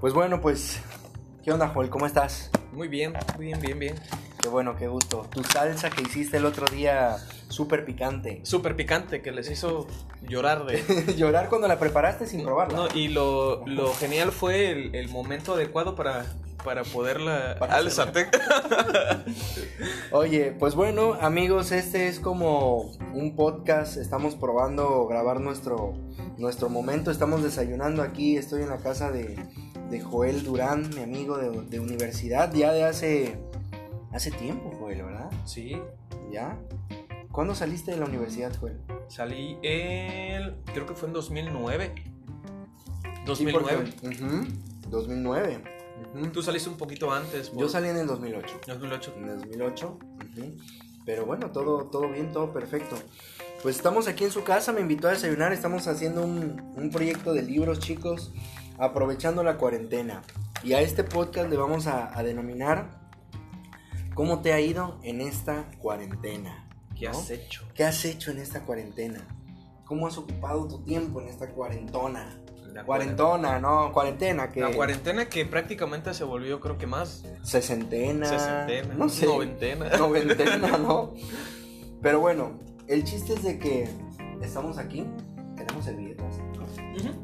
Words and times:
Pues 0.00 0.14
bueno, 0.14 0.40
pues, 0.40 0.80
¿qué 1.44 1.52
onda, 1.52 1.68
Joel? 1.68 1.90
¿Cómo 1.90 2.06
estás? 2.06 2.50
Muy 2.72 2.88
bien, 2.88 3.12
muy 3.36 3.46
bien, 3.46 3.60
bien, 3.60 3.78
bien. 3.78 3.94
Qué 4.40 4.48
bueno, 4.48 4.74
qué 4.74 4.88
gusto. 4.88 5.26
Tu 5.30 5.44
salsa 5.44 5.90
que 5.90 6.00
hiciste 6.00 6.38
el 6.38 6.46
otro 6.46 6.66
día, 6.68 7.18
súper 7.48 7.84
picante. 7.84 8.40
Súper 8.42 8.76
picante, 8.76 9.20
que 9.20 9.30
les 9.30 9.50
hizo 9.50 9.86
llorar 10.22 10.64
de... 10.64 11.14
Llorar 11.18 11.50
cuando 11.50 11.68
la 11.68 11.78
preparaste 11.78 12.26
sin 12.26 12.44
probarla. 12.44 12.78
No, 12.78 12.88
y 12.94 13.08
lo, 13.08 13.66
lo 13.66 13.92
genial 13.92 14.32
fue 14.32 14.70
el, 14.70 14.94
el 14.94 15.10
momento 15.10 15.52
adecuado 15.52 15.94
para, 15.94 16.24
para 16.64 16.82
poderla... 16.82 17.56
Para 17.58 17.74
al 17.76 17.90
sartén. 17.90 18.28
Oye, 20.12 20.56
pues 20.58 20.74
bueno, 20.76 21.12
amigos, 21.20 21.72
este 21.72 22.08
es 22.08 22.20
como 22.20 22.92
un 23.12 23.36
podcast. 23.36 23.98
Estamos 23.98 24.34
probando 24.34 25.06
grabar 25.06 25.40
nuestro, 25.40 25.92
nuestro 26.38 26.70
momento. 26.70 27.10
Estamos 27.10 27.42
desayunando 27.42 28.00
aquí. 28.00 28.38
Estoy 28.38 28.62
en 28.62 28.70
la 28.70 28.78
casa 28.78 29.10
de, 29.10 29.36
de 29.90 30.00
Joel 30.00 30.42
Durán, 30.44 30.88
mi 30.94 31.02
amigo 31.02 31.36
de, 31.38 31.50
de 31.62 31.80
universidad, 31.80 32.52
ya 32.54 32.72
de 32.72 32.84
hace, 32.84 33.38
hace 34.12 34.30
tiempo, 34.30 34.72
Joel, 34.78 35.02
¿verdad? 35.02 35.30
sí, 35.44 35.76
¿Ya? 36.32 36.56
¿Cuándo 37.32 37.54
saliste 37.54 37.90
de 37.92 37.96
la 37.98 38.06
universidad, 38.06 38.52
Joel? 38.58 38.78
salí 39.08 39.56
el... 39.62 40.54
creo 40.72 40.86
que 40.86 40.94
fue 40.94 41.08
en 41.08 41.14
2009. 41.14 41.92
Sí, 43.34 43.46
porque- 43.52 43.74
2009. 43.76 43.92
Ujú, 44.02 44.90
2009. 44.90 45.62
ujú. 46.14 46.26
Tú 46.30 46.42
saliste 46.42 46.68
un 46.70 46.76
poquito 46.76 47.12
antes. 47.12 47.52
Yo 47.56 47.68
salí 47.68 47.88
en 47.88 47.96
el 47.98 48.06
2008. 48.06 48.60
2008. 48.66 49.14
En 49.16 49.28
el 49.28 49.38
2008. 49.40 49.98
ujú. 49.98 50.56
Pero 51.04 51.24
bueno, 51.26 51.50
todo, 51.50 51.84
todo 51.86 52.08
bien, 52.10 52.32
todo 52.32 52.52
perfecto. 52.52 52.96
Pues 53.62 53.76
estamos 53.76 54.06
aquí 54.08 54.24
en 54.24 54.30
su 54.30 54.42
casa, 54.44 54.72
me 54.72 54.80
invitó 54.80 55.08
a 55.08 55.10
desayunar, 55.12 55.52
estamos 55.52 55.86
haciendo 55.86 56.22
un, 56.24 56.60
un 56.76 56.90
proyecto 56.90 57.32
de 57.32 57.42
libros, 57.42 57.78
chicos, 57.80 58.32
aprovechando 58.80 59.42
la 59.42 59.56
cuarentena. 59.56 60.22
Y 60.62 60.72
a 60.72 60.80
este 60.80 61.04
podcast 61.04 61.48
le 61.48 61.56
vamos 61.56 61.86
a, 61.86 62.16
a 62.16 62.22
denominar 62.22 63.00
¿Cómo 64.14 64.40
te 64.40 64.52
ha 64.52 64.60
ido 64.60 64.98
en 65.02 65.20
esta 65.20 65.70
cuarentena? 65.78 66.68
¿Qué 66.94 67.06
¿no? 67.06 67.12
has 67.12 67.30
hecho? 67.30 67.62
¿Qué 67.74 67.84
has 67.84 68.04
hecho 68.04 68.30
en 68.30 68.38
esta 68.38 68.66
cuarentena? 68.66 69.20
¿Cómo 69.86 70.06
has 70.06 70.18
ocupado 70.18 70.68
tu 70.68 70.82
tiempo 70.82 71.22
en 71.22 71.28
esta 71.28 71.48
cuarentona? 71.48 72.38
La 72.74 72.84
Cuarentona, 72.84 73.58
no, 73.58 73.92
cuarentena, 73.92 74.50
que 74.52 74.60
La 74.60 74.72
cuarentena 74.72 75.28
que 75.28 75.46
prácticamente 75.46 76.12
se 76.14 76.22
volvió 76.22 76.60
creo 76.60 76.76
que 76.76 76.86
más 76.86 77.24
sesentena, 77.42 78.26
sesentena, 78.26 78.94
no 78.94 79.08
sé, 79.08 79.26
noventena. 79.26 79.88
noventena, 79.98 80.76
¿no? 80.78 81.14
Pero 82.02 82.20
bueno, 82.20 82.60
el 82.86 83.02
chiste 83.04 83.32
es 83.32 83.42
de 83.42 83.58
que 83.58 83.88
estamos 84.42 84.76
aquí, 84.76 85.04
tenemos 85.56 85.86
el 85.86 85.96
billete. 85.96 86.22
Ujú. 86.22 87.19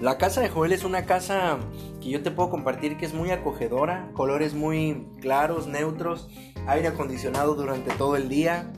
La 0.00 0.18
casa 0.18 0.40
de 0.40 0.48
Joel 0.48 0.72
es 0.72 0.84
una 0.84 1.06
casa 1.06 1.58
que 2.00 2.10
yo 2.10 2.22
te 2.22 2.30
puedo 2.30 2.50
compartir 2.50 2.96
que 2.96 3.06
es 3.06 3.14
muy 3.14 3.30
acogedora, 3.30 4.10
colores 4.12 4.54
muy 4.54 5.06
claros, 5.20 5.66
neutros, 5.66 6.28
aire 6.66 6.88
acondicionado 6.88 7.54
durante 7.54 7.92
todo 7.94 8.16
el 8.16 8.28
día. 8.28 8.72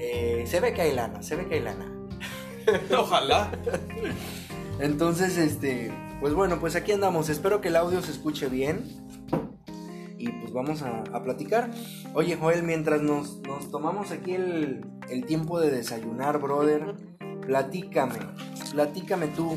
Eh, 0.00 0.44
se 0.46 0.60
ve 0.60 0.74
que 0.74 0.82
hay 0.82 0.94
lana, 0.94 1.22
se 1.22 1.36
ve 1.36 1.46
que 1.46 1.54
hay 1.54 1.60
lana. 1.60 1.90
Ojalá. 2.98 3.50
Entonces, 4.80 5.38
este, 5.38 5.92
pues 6.20 6.34
bueno, 6.34 6.58
pues 6.60 6.76
aquí 6.76 6.92
andamos. 6.92 7.28
Espero 7.28 7.60
que 7.60 7.68
el 7.68 7.76
audio 7.76 8.02
se 8.02 8.10
escuche 8.10 8.48
bien. 8.48 8.84
Y 10.18 10.28
pues 10.28 10.52
vamos 10.52 10.82
a, 10.82 11.04
a 11.12 11.22
platicar. 11.22 11.70
Oye, 12.14 12.36
Joel, 12.36 12.62
mientras 12.62 13.02
nos, 13.02 13.38
nos 13.42 13.70
tomamos 13.70 14.10
aquí 14.10 14.32
el, 14.32 14.84
el 15.08 15.26
tiempo 15.26 15.60
de 15.60 15.70
desayunar, 15.70 16.38
brother, 16.40 16.94
platícame, 17.46 18.18
platícame 18.72 19.28
tú. 19.28 19.56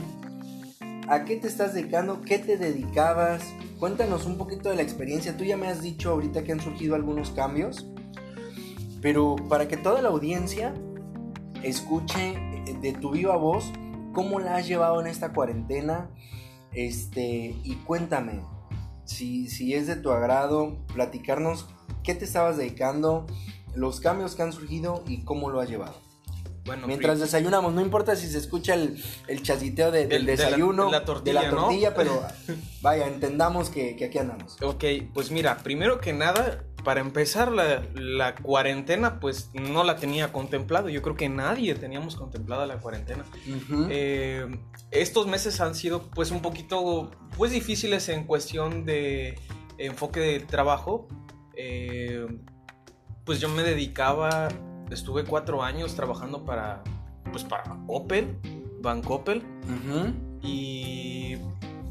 ¿A 1.10 1.24
qué 1.24 1.38
te 1.38 1.48
estás 1.48 1.74
dedicando? 1.74 2.22
¿Qué 2.22 2.38
te 2.38 2.58
dedicabas? 2.58 3.42
Cuéntanos 3.80 4.26
un 4.26 4.38
poquito 4.38 4.70
de 4.70 4.76
la 4.76 4.82
experiencia. 4.82 5.38
Tú 5.38 5.46
ya 5.46 5.56
me 5.56 5.68
has 5.68 5.82
dicho 5.82 6.12
ahorita 6.12 6.44
que 6.44 6.52
han 6.52 6.60
surgido 6.60 6.96
algunos 6.96 7.32
cambios. 7.32 7.88
Pero 9.02 9.38
para 9.48 9.70
que 9.70 9.78
toda 9.78 10.02
la 10.02 10.10
audiencia 10.10 10.74
escuche 11.64 12.32
eh, 12.32 12.78
de 12.82 12.92
tu 12.92 13.12
viva 13.12 13.38
voz 13.38 13.72
cómo 14.14 14.42
la 14.42 14.58
has 14.58 14.68
llevado 14.68 15.00
en 15.00 15.08
esta 15.08 15.32
cuarentena. 15.32 16.10
Este, 16.74 17.56
y 17.64 17.76
cuéntame, 17.86 18.42
si, 19.06 19.48
si 19.48 19.76
es 19.76 19.88
de 19.88 19.96
tu 19.96 20.12
agrado, 20.12 20.86
platicarnos 20.94 21.70
qué 22.04 22.16
te 22.16 22.26
estabas 22.26 22.58
dedicando, 22.58 23.28
los 23.74 24.02
cambios 24.02 24.36
que 24.36 24.42
han 24.42 24.52
surgido 24.52 25.06
y 25.08 25.24
cómo 25.24 25.50
lo 25.52 25.62
has 25.62 25.70
llevado. 25.70 26.07
Bueno, 26.68 26.86
Mientras 26.86 27.20
desayunamos, 27.20 27.74
no 27.74 27.82
importa 27.82 28.16
si 28.16 28.28
se 28.28 28.38
escucha 28.38 28.76
el, 28.76 29.04
el 29.28 29.42
chasiteo 29.42 29.90
de- 29.90 30.06
del 30.06 30.22
El- 30.22 30.26
de 30.28 30.38
la- 30.38 30.44
desayuno, 30.46 30.86
de 30.86 30.92
la 30.92 31.06
tortilla, 31.06 31.40
de 31.42 31.46
la 31.48 31.52
¿no? 31.52 31.62
tortilla, 31.64 31.94
pero 31.96 32.22
vaya, 32.82 33.08
entendamos 33.08 33.70
que, 33.72 33.96
que 33.96 34.06
aquí 34.06 34.20
andamos. 34.20 34.62
Ok, 34.62 34.84
pues 35.14 35.32
mira, 35.32 35.58
primero 35.64 36.00
que 36.00 36.14
nada, 36.14 36.64
para 36.84 37.02
empezar 37.02 37.52
la, 37.52 37.84
la 37.96 38.36
cuarentena, 38.36 39.20
pues 39.20 39.50
no 39.54 39.84
la 39.84 39.96
tenía 39.98 40.32
contemplado. 40.32 40.88
Yo 40.90 41.02
creo 41.02 41.16
que 41.16 41.28
nadie 41.28 41.74
teníamos 41.76 42.16
contemplada 42.16 42.66
la 42.66 42.78
cuarentena. 42.80 43.26
Eh, 43.90 44.46
estos 44.92 45.28
meses 45.28 45.60
han 45.60 45.76
sido 45.76 46.04
pues 46.12 46.32
un 46.32 46.42
poquito 46.42 47.12
pues 47.38 47.52
difíciles 47.52 48.08
en 48.10 48.26
cuestión 48.26 48.86
de 48.86 49.38
enfoque 49.78 50.20
de 50.22 50.40
trabajo. 50.42 51.08
Eh, 51.58 52.26
pues 53.26 53.42
yo 53.42 53.50
me 53.50 53.64
dedicaba, 53.64 54.48
estuve 54.90 55.24
cuatro 55.24 55.64
años 55.64 55.96
trabajando 55.96 56.46
para 56.46 56.84
pues 57.32 57.44
para 57.44 57.78
Opel, 57.88 58.38
Banco 58.82 59.16
Opel. 59.16 59.44
Ujú. 59.64 60.14
y 60.42 61.38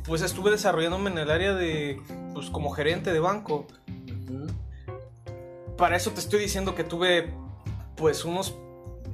pues 0.04 0.22
estuve 0.22 0.50
desarrollándome 0.50 1.10
en 1.10 1.18
el 1.18 1.30
área 1.30 1.52
de 1.54 2.00
pues 2.32 2.48
como 2.50 2.70
gerente 2.70 3.12
de 3.12 3.20
banco. 3.20 3.66
Ujú. 3.88 4.46
Para 5.76 5.96
eso 5.96 6.12
te 6.12 6.20
estoy 6.20 6.40
diciendo 6.40 6.74
que 6.74 6.84
tuve 6.84 7.32
pues 7.96 8.24
unos 8.24 8.54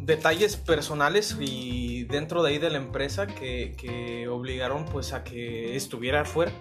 detalles 0.00 0.56
personales 0.56 1.36
y 1.40 2.04
dentro 2.04 2.42
de 2.42 2.50
ahí 2.50 2.58
de 2.58 2.70
la 2.70 2.78
empresa 2.78 3.26
que, 3.26 3.74
que 3.78 4.28
obligaron 4.28 4.84
pues 4.84 5.12
a 5.12 5.24
que 5.24 5.76
estuviera 5.76 6.22
afuera. 6.22 6.52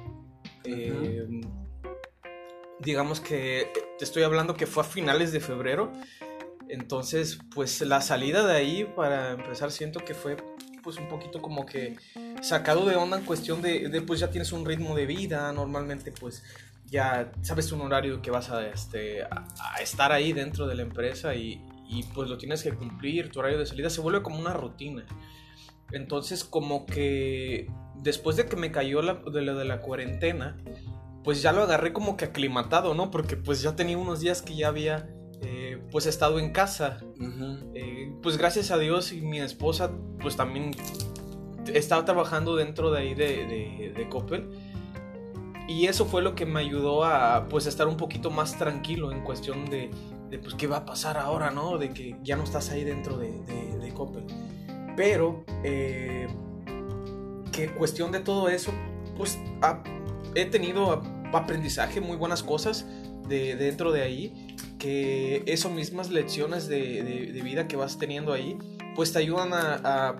Eh, 0.63 1.41
digamos 2.79 3.19
que 3.19 3.71
te 3.97 4.05
estoy 4.05 4.23
hablando 4.23 4.55
que 4.55 4.67
fue 4.67 4.83
a 4.83 4.85
finales 4.85 5.31
de 5.31 5.39
febrero. 5.39 5.91
Entonces, 6.71 7.37
pues 7.53 7.81
la 7.81 7.99
salida 7.99 8.47
de 8.47 8.55
ahí, 8.55 8.85
para 8.95 9.31
empezar, 9.31 9.71
siento 9.71 10.05
que 10.05 10.13
fue 10.13 10.37
pues 10.81 10.97
un 10.97 11.09
poquito 11.09 11.41
como 11.41 11.65
que 11.65 11.97
sacado 12.41 12.85
de 12.85 12.95
onda 12.95 13.17
en 13.17 13.25
cuestión 13.25 13.61
de, 13.61 14.01
pues 14.07 14.21
ya 14.21 14.31
tienes 14.31 14.53
un 14.53 14.65
ritmo 14.65 14.95
de 14.95 15.05
vida, 15.05 15.51
normalmente 15.51 16.13
pues 16.13 16.43
ya 16.85 17.29
sabes 17.41 17.73
un 17.73 17.81
horario 17.81 18.21
que 18.21 18.31
vas 18.31 18.49
a, 18.49 18.65
este, 18.67 19.21
a, 19.21 19.45
a 19.75 19.81
estar 19.81 20.13
ahí 20.13 20.31
dentro 20.31 20.65
de 20.65 20.75
la 20.75 20.83
empresa 20.83 21.35
y, 21.35 21.61
y, 21.89 22.03
pues 22.15 22.29
lo 22.29 22.37
tienes 22.37 22.63
que 22.63 22.73
cumplir, 22.73 23.31
tu 23.31 23.39
horario 23.39 23.59
de 23.59 23.65
salida 23.65 23.89
se 23.89 23.99
vuelve 23.99 24.23
como 24.23 24.39
una 24.39 24.53
rutina. 24.53 25.05
Entonces 25.91 26.45
como 26.45 26.85
que 26.85 27.69
después 27.95 28.37
de 28.37 28.45
que 28.45 28.55
me 28.55 28.71
cayó 28.71 29.01
la, 29.01 29.15
de 29.15 29.41
lo 29.41 29.55
de 29.57 29.65
la 29.65 29.81
cuarentena, 29.81 30.57
pues 31.25 31.41
ya 31.41 31.51
lo 31.51 31.63
agarré 31.63 31.91
como 31.91 32.15
que 32.15 32.25
aclimatado, 32.25 32.93
¿no? 32.93 33.11
Porque 33.11 33.35
pues 33.35 33.61
ya 33.61 33.75
tenía 33.75 33.97
unos 33.97 34.21
días 34.21 34.41
que 34.41 34.55
ya 34.55 34.69
había 34.69 35.09
eh, 35.71 35.81
pues 35.91 36.05
estado 36.05 36.39
en 36.39 36.51
casa 36.51 36.99
eh, 37.75 38.11
pues 38.21 38.37
gracias 38.37 38.71
a 38.71 38.77
Dios 38.77 39.11
y 39.13 39.21
mi 39.21 39.39
esposa 39.39 39.91
pues 40.19 40.35
también 40.35 40.71
estaba 41.73 42.05
trabajando 42.05 42.55
dentro 42.55 42.91
de 42.91 42.99
ahí 42.99 43.13
de, 43.13 43.45
de, 43.45 43.93
de 43.95 44.09
Coppel 44.09 44.49
y 45.67 45.85
eso 45.85 46.05
fue 46.05 46.21
lo 46.21 46.35
que 46.35 46.45
me 46.45 46.59
ayudó 46.59 47.03
a 47.05 47.47
pues 47.47 47.65
estar 47.65 47.87
un 47.87 47.95
poquito 47.97 48.29
más 48.29 48.57
tranquilo 48.57 49.11
en 49.11 49.21
cuestión 49.23 49.65
de, 49.69 49.89
de, 50.29 50.37
pues 50.39 50.55
qué 50.55 50.67
va 50.67 50.77
a 50.77 50.85
pasar 50.85 51.17
ahora, 51.17 51.51
¿no? 51.51 51.77
De 51.77 51.91
que 51.91 52.17
ya 52.23 52.35
no 52.35 52.43
estás 52.43 52.71
ahí 52.71 52.83
dentro 52.83 53.17
de, 53.17 53.31
de, 53.79 53.93
Coppel. 53.93 54.25
Pero 54.97 55.45
eh, 55.63 56.27
que 57.53 57.69
cuestión 57.69 58.11
de 58.11 58.19
todo 58.19 58.49
eso 58.49 58.71
pues 59.15 59.39
ha- 59.61 59.83
he 60.35 60.45
tenido 60.45 61.01
aprendizaje, 61.31 62.01
muy 62.01 62.17
buenas 62.17 62.43
cosas 62.43 62.85
de, 63.29 63.55
dentro 63.55 63.91
de 63.93 64.01
ahí 64.01 64.50
que 64.81 65.43
esas 65.45 65.71
mismas 65.71 66.09
lecciones 66.09 66.67
de, 66.67 67.03
de- 67.03 67.41
vida 67.43 67.67
que 67.67 67.75
vas 67.75 67.99
teniendo 67.99 68.33
ahí, 68.33 68.57
pues 68.95 69.13
te 69.13 69.19
ayudan 69.19 69.53
a, 69.53 69.75
a, 69.83 70.15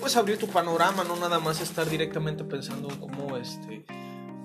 pues 0.00 0.16
abrir 0.16 0.38
tu 0.38 0.46
panorama, 0.46 1.02
no 1.02 1.16
nada 1.16 1.40
más 1.40 1.60
estar 1.60 1.88
directamente 1.90 2.44
pensando 2.44 2.88
en 2.90 2.96
cómo 3.00 3.36
este 3.36 3.84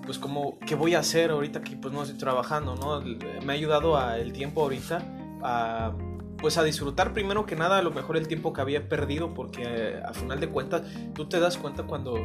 pues 0.06 0.18
como 0.18 0.58
qué 0.60 0.74
voy 0.74 0.96
a 0.96 1.00
hacer 1.00 1.30
ahorita 1.30 1.62
que 1.62 1.76
pues 1.78 1.94
no 1.94 2.02
estoy 2.02 2.18
trabajando, 2.18 2.76
¿no? 2.76 3.00
Me 3.46 3.54
ha 3.54 3.56
ayudado 3.56 3.96
a, 3.96 4.18
el 4.18 4.34
tiempo 4.34 4.64
ahorita 4.64 5.04
a 5.44 5.94
pues 6.40 6.58
a 6.58 6.64
disfrutar 6.64 7.14
primero 7.14 7.46
que 7.46 7.56
nada 7.56 7.78
a 7.78 7.82
lo 7.84 7.92
mejor 7.92 8.18
el 8.18 8.28
tiempo 8.28 8.52
que 8.54 8.62
había 8.62 8.90
perdido 8.90 9.36
porque 9.36 9.62
eh, 9.66 10.02
a 10.04 10.14
final 10.14 10.40
de 10.40 10.50
cuentas 10.50 10.82
tú 11.14 11.30
te 11.30 11.40
das 11.40 11.58
cuenta 11.58 11.84
cuando 11.84 12.16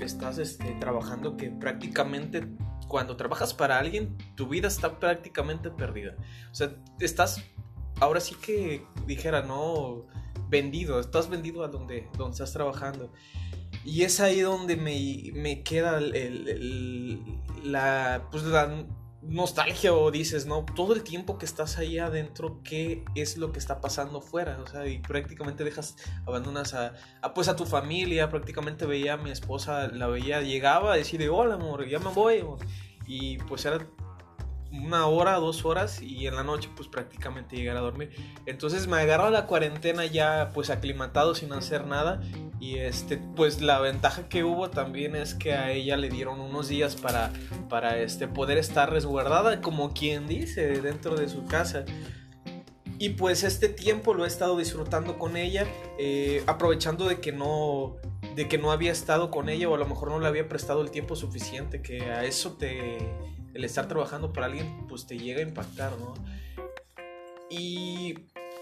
estás 0.00 0.38
este, 0.38 0.64
trabajando 0.80 1.36
que 1.36 1.50
prácticamente 1.50 2.46
cuando 2.88 3.16
trabajas 3.16 3.54
para 3.54 3.78
alguien 3.78 4.16
tu 4.34 4.48
vida 4.48 4.68
está 4.68 4.98
prácticamente 4.98 5.70
perdida. 5.70 6.16
O 6.50 6.54
sea, 6.54 6.74
estás 7.00 7.42
ahora 8.00 8.20
sí 8.20 8.34
que 8.34 8.84
dijera, 9.06 9.42
no 9.42 10.06
vendido, 10.48 11.00
estás 11.00 11.28
vendido 11.28 11.64
a 11.64 11.68
donde, 11.68 12.08
donde 12.16 12.32
estás 12.34 12.52
trabajando. 12.52 13.12
Y 13.84 14.02
es 14.02 14.20
ahí 14.20 14.40
donde 14.40 14.76
me, 14.76 15.32
me 15.34 15.62
queda 15.62 15.98
el, 15.98 16.14
el, 16.14 17.22
la, 17.62 18.28
pues 18.30 18.42
la 18.44 18.84
nostalgia 19.28 19.92
o 19.92 20.10
dices, 20.10 20.46
¿no? 20.46 20.64
Todo 20.74 20.94
el 20.94 21.02
tiempo 21.02 21.38
que 21.38 21.46
estás 21.46 21.78
ahí 21.78 21.98
adentro, 21.98 22.60
¿qué 22.62 23.04
es 23.14 23.36
lo 23.36 23.52
que 23.52 23.58
está 23.58 23.80
pasando 23.80 24.20
fuera? 24.20 24.58
O 24.62 24.66
sea, 24.66 24.86
y 24.86 24.98
prácticamente 24.98 25.64
dejas, 25.64 25.96
abandonas 26.26 26.74
a, 26.74 26.94
pues 27.34 27.48
a 27.48 27.56
tu 27.56 27.66
familia, 27.66 28.28
prácticamente 28.30 28.86
veía 28.86 29.14
a 29.14 29.16
mi 29.16 29.30
esposa, 29.30 29.88
la 29.88 30.06
veía, 30.06 30.40
llegaba 30.42 30.92
a 30.92 30.96
decirle, 30.96 31.28
hola 31.28 31.54
amor, 31.54 31.86
ya 31.88 31.98
me 31.98 32.10
voy. 32.10 32.44
Y 33.06 33.38
pues 33.38 33.64
era 33.64 33.86
una 34.72 35.06
hora, 35.06 35.34
dos 35.34 35.64
horas 35.64 36.02
y 36.02 36.26
en 36.26 36.34
la 36.34 36.42
noche 36.42 36.68
pues 36.74 36.88
prácticamente 36.88 37.56
llegar 37.56 37.76
a 37.76 37.80
dormir. 37.80 38.10
Entonces 38.46 38.86
me 38.86 38.98
agarró 38.98 39.30
la 39.30 39.46
cuarentena 39.46 40.04
ya 40.06 40.50
pues 40.54 40.70
aclimatado 40.70 41.34
sin 41.34 41.52
hacer 41.52 41.86
nada 41.86 42.20
y 42.58 42.78
este 42.78 43.18
pues 43.18 43.60
la 43.60 43.80
ventaja 43.80 44.28
que 44.28 44.44
hubo 44.44 44.70
también 44.70 45.14
es 45.14 45.34
que 45.34 45.54
a 45.54 45.70
ella 45.72 45.96
le 45.96 46.08
dieron 46.08 46.40
unos 46.40 46.68
días 46.68 46.96
para, 46.96 47.32
para 47.68 47.98
este, 47.98 48.28
poder 48.28 48.58
estar 48.58 48.90
resguardada 48.90 49.60
como 49.60 49.92
quien 49.92 50.26
dice 50.26 50.80
dentro 50.80 51.16
de 51.16 51.28
su 51.28 51.44
casa. 51.44 51.84
Y 52.98 53.10
pues 53.10 53.44
este 53.44 53.68
tiempo 53.68 54.14
lo 54.14 54.24
he 54.24 54.28
estado 54.28 54.56
disfrutando 54.56 55.18
con 55.18 55.36
ella, 55.36 55.66
eh, 55.98 56.42
aprovechando 56.46 57.06
de 57.06 57.20
que 57.20 57.30
no 57.30 57.96
de 58.34 58.48
que 58.48 58.58
no 58.58 58.70
había 58.70 58.92
estado 58.92 59.30
con 59.30 59.48
ella 59.48 59.68
o 59.68 59.74
a 59.74 59.78
lo 59.78 59.86
mejor 59.86 60.10
no 60.10 60.18
le 60.18 60.26
había 60.26 60.48
prestado 60.48 60.82
el 60.82 60.90
tiempo 60.90 61.16
suficiente, 61.16 61.82
que 61.82 62.02
a 62.04 62.24
eso 62.24 62.54
te 62.54 62.98
el 63.56 63.64
estar 63.64 63.88
trabajando 63.88 64.32
para 64.32 64.46
alguien, 64.46 64.86
pues 64.86 65.06
te 65.06 65.18
llega 65.18 65.40
a 65.40 65.42
impactar, 65.42 65.92
¿no? 65.98 66.14
Y 67.50 68.14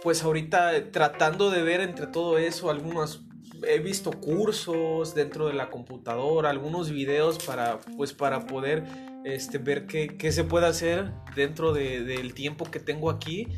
pues 0.02 0.22
ahorita 0.22 0.90
tratando 0.92 1.50
de 1.50 1.62
ver 1.62 1.80
entre 1.80 2.06
todo 2.06 2.38
eso 2.38 2.70
algunos 2.70 3.24
he 3.66 3.78
visto 3.78 4.10
cursos 4.12 5.14
dentro 5.14 5.46
de 5.46 5.54
la 5.54 5.70
computadora, 5.70 6.50
algunos 6.50 6.90
videos 6.90 7.38
para 7.44 7.80
pues 7.96 8.12
para 8.12 8.46
poder 8.46 8.84
este, 9.24 9.58
ver 9.58 9.86
qué, 9.86 10.16
qué 10.18 10.32
se 10.32 10.44
puede 10.44 10.66
hacer 10.66 11.10
dentro 11.34 11.72
de, 11.72 12.04
del 12.04 12.34
tiempo 12.34 12.70
que 12.70 12.80
tengo 12.80 13.10
aquí. 13.10 13.48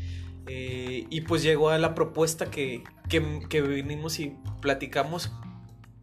Eh, 0.49 1.07
y 1.11 1.23
pues 1.23 1.43
llegó 1.43 1.71
a 1.71 1.79
la 1.79 1.95
propuesta 1.97 2.47
que, 2.53 2.85
que, 3.09 3.41
que 3.49 3.63
vinimos 3.63 4.21
y 4.21 4.37
platicamos 4.63 5.33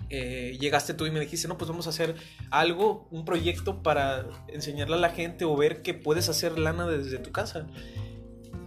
eh, 0.10 0.58
llegaste 0.60 0.94
tú 0.94 1.06
y 1.06 1.12
me 1.12 1.20
dijiste, 1.20 1.48
no, 1.48 1.58
pues 1.58 1.70
vamos 1.70 1.88
a 1.88 1.90
hacer 1.90 2.16
algo, 2.52 3.08
un 3.12 3.26
proyecto 3.26 3.82
para 3.82 4.26
enseñarle 4.48 4.96
a 4.96 5.00
la 5.00 5.10
gente 5.10 5.46
o 5.46 5.56
ver 5.56 5.82
que 5.82 5.94
puedes 5.94 6.30
hacer 6.30 6.60
lana 6.60 6.88
desde 6.88 7.18
tu 7.18 7.32
casa. 7.32 7.68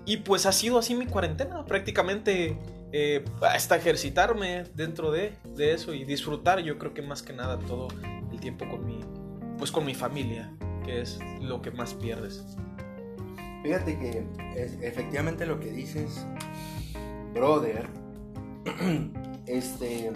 Y 0.04 0.18
pues 0.18 0.46
ha 0.46 0.52
sido 0.52 0.78
así 0.78 0.94
mi 0.94 1.06
cuarentena, 1.06 1.64
prácticamente 1.64 2.58
eh, 2.92 3.24
hasta 3.42 3.76
ejercitarme 3.76 4.64
dentro 4.74 5.10
de, 5.10 5.34
de, 5.56 5.72
eso 5.72 5.92
y 5.94 6.04
disfrutar, 6.04 6.60
yo 6.60 6.78
creo 6.78 6.94
que 6.94 7.02
más 7.02 7.22
que 7.22 7.32
nada 7.32 7.58
todo 7.58 7.88
el 8.32 8.38
tiempo 8.38 8.68
con 8.68 8.86
mi, 8.86 9.00
pues 9.58 9.72
con 9.72 9.84
mi 9.84 9.94
familia, 9.94 10.52
que 10.84 11.00
es 11.00 11.18
lo 11.40 11.60
que 11.60 11.72
más 11.72 11.94
pierdes. 11.94 12.44
Fíjate 13.64 13.98
que 13.98 14.24
efectivamente 14.80 15.44
lo 15.44 15.58
que 15.58 15.72
dices, 15.72 16.24
brother, 17.34 17.88
este 19.46 20.12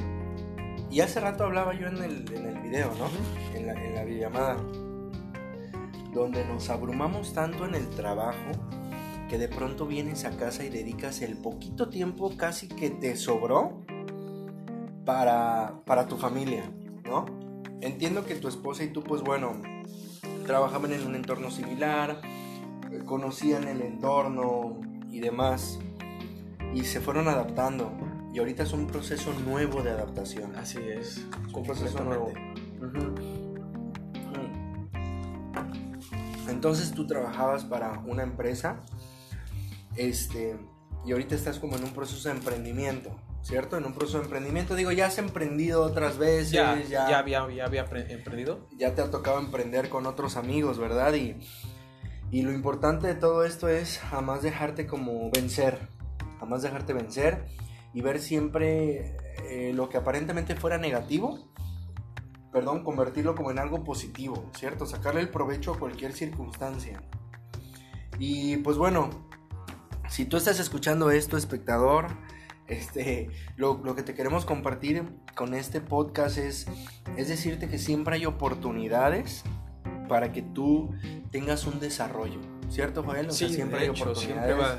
y 0.90 1.00
hace 1.00 1.20
rato 1.20 1.44
hablaba 1.44 1.74
yo 1.74 1.86
en 1.86 1.98
el, 1.98 2.32
en 2.34 2.46
el 2.46 2.60
video, 2.60 2.92
¿no? 2.98 3.08
En 3.56 3.66
la, 3.66 3.72
en 3.72 3.94
la 3.94 4.04
videollamada. 4.04 4.56
Donde 6.12 6.44
nos 6.44 6.68
abrumamos 6.70 7.32
tanto 7.32 7.64
en 7.64 7.74
el 7.76 7.88
trabajo 7.90 8.50
que 9.28 9.38
de 9.38 9.48
pronto 9.48 9.86
vienes 9.86 10.24
a 10.24 10.36
casa 10.36 10.64
y 10.64 10.70
dedicas 10.70 11.22
el 11.22 11.36
poquito 11.36 11.88
tiempo 11.88 12.36
casi 12.36 12.66
que 12.66 12.90
te 12.90 13.14
sobró 13.14 13.80
para, 15.04 15.82
para 15.86 16.08
tu 16.08 16.16
familia, 16.16 16.68
¿no? 17.04 17.26
Entiendo 17.80 18.26
que 18.26 18.34
tu 18.34 18.48
esposa 18.48 18.82
y 18.82 18.88
tú, 18.88 19.04
pues 19.04 19.22
bueno, 19.22 19.62
trabajaban 20.46 20.92
en 20.92 21.06
un 21.06 21.14
entorno 21.14 21.50
similar, 21.52 22.20
conocían 23.06 23.68
el 23.68 23.82
entorno 23.82 24.80
y 25.08 25.20
demás, 25.20 25.78
y 26.74 26.84
se 26.84 27.00
fueron 27.00 27.28
adaptando. 27.28 27.92
Y 28.32 28.38
ahorita 28.38 28.62
es 28.62 28.72
un 28.72 28.86
proceso 28.86 29.32
nuevo 29.32 29.82
de 29.82 29.90
adaptación. 29.90 30.54
Así 30.56 30.78
es. 30.78 31.24
Un 31.52 31.64
proceso 31.64 32.02
nuevo. 32.04 32.32
Entonces 36.48 36.92
tú 36.92 37.06
trabajabas 37.06 37.64
para 37.64 38.00
una 38.00 38.22
empresa, 38.22 38.80
este, 39.96 40.56
y 41.06 41.12
ahorita 41.12 41.34
estás 41.34 41.58
como 41.58 41.76
en 41.76 41.84
un 41.84 41.92
proceso 41.92 42.28
de 42.28 42.34
emprendimiento, 42.34 43.18
¿cierto? 43.42 43.76
En 43.78 43.84
un 43.84 43.94
proceso 43.94 44.18
de 44.18 44.24
emprendimiento. 44.24 44.74
Digo, 44.74 44.92
ya 44.92 45.06
has 45.06 45.18
emprendido 45.18 45.82
otras 45.82 46.18
veces. 46.18 46.50
Ya, 46.50 46.80
ya, 46.82 47.18
había, 47.18 47.48
ya 47.50 47.64
había 47.64 47.84
emprendido. 48.08 48.68
Ya 48.76 48.94
te 48.94 49.02
ha 49.02 49.10
tocado 49.10 49.38
emprender 49.38 49.88
con 49.88 50.06
otros 50.06 50.36
amigos, 50.36 50.78
¿verdad? 50.78 51.14
Y, 51.14 51.36
y 52.30 52.42
lo 52.42 52.52
importante 52.52 53.06
de 53.06 53.14
todo 53.14 53.44
esto 53.44 53.68
es 53.68 53.98
jamás 53.98 54.42
dejarte 54.42 54.86
como 54.86 55.30
vencer, 55.30 55.78
jamás 56.38 56.62
dejarte 56.62 56.92
vencer 56.92 57.46
y 57.92 58.00
ver 58.02 58.20
siempre 58.20 59.16
eh, 59.48 59.72
lo 59.74 59.88
que 59.88 59.98
aparentemente 59.98 60.54
fuera 60.54 60.78
negativo, 60.78 61.50
perdón, 62.52 62.84
convertirlo 62.84 63.34
como 63.34 63.50
en 63.50 63.58
algo 63.58 63.84
positivo, 63.84 64.50
¿cierto? 64.56 64.86
Sacarle 64.86 65.20
el 65.20 65.28
provecho 65.28 65.74
a 65.74 65.78
cualquier 65.78 66.12
circunstancia. 66.12 67.02
Y 68.18 68.58
pues 68.58 68.76
bueno, 68.76 69.10
si 70.08 70.24
tú 70.24 70.36
estás 70.36 70.60
escuchando 70.60 71.10
esto, 71.10 71.36
espectador, 71.36 72.08
este, 72.66 73.30
lo, 73.56 73.80
lo, 73.82 73.96
que 73.96 74.02
te 74.02 74.14
queremos 74.14 74.44
compartir 74.44 75.04
con 75.34 75.54
este 75.54 75.80
podcast 75.80 76.38
es, 76.38 76.66
es 77.16 77.28
decirte 77.28 77.68
que 77.68 77.78
siempre 77.78 78.16
hay 78.16 78.26
oportunidades 78.26 79.42
para 80.08 80.32
que 80.32 80.42
tú 80.42 80.90
tengas 81.30 81.66
un 81.66 81.80
desarrollo, 81.80 82.40
¿cierto, 82.68 83.02
Joel? 83.02 83.30
sí, 83.32 83.48
siempre 83.48 83.80
hay 83.80 83.88
oportunidades. 83.88 84.78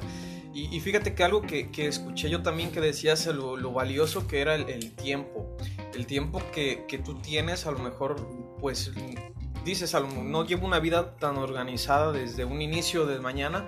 Y, 0.54 0.80
fíjate 0.82 1.16
que 1.16 1.24
algo 1.24 1.42
que, 1.42 1.70
escuché 1.78 2.30
yo 2.30 2.42
también 2.42 2.72
que 2.72 2.82
decías 2.82 3.26
lo, 3.28 3.56
lo 3.56 3.72
valioso 3.72 4.28
que 4.28 4.42
era 4.42 4.56
el, 4.56 4.92
tiempo. 4.92 5.56
El 5.94 6.06
tiempo 6.06 6.42
que, 6.52 7.02
tú 7.04 7.16
tienes, 7.22 7.66
a 7.66 7.72
lo 7.72 7.80
mejor, 7.80 8.28
pues 8.60 8.92
dices, 9.64 9.94
no 9.94 10.46
llevo 10.46 10.68
una 10.68 10.80
vida 10.80 11.16
tan 11.18 11.38
organizada 11.38 12.12
desde 12.12 12.44
un 12.44 12.62
inicio 12.62 13.06
de 13.06 13.20
mañana, 13.20 13.66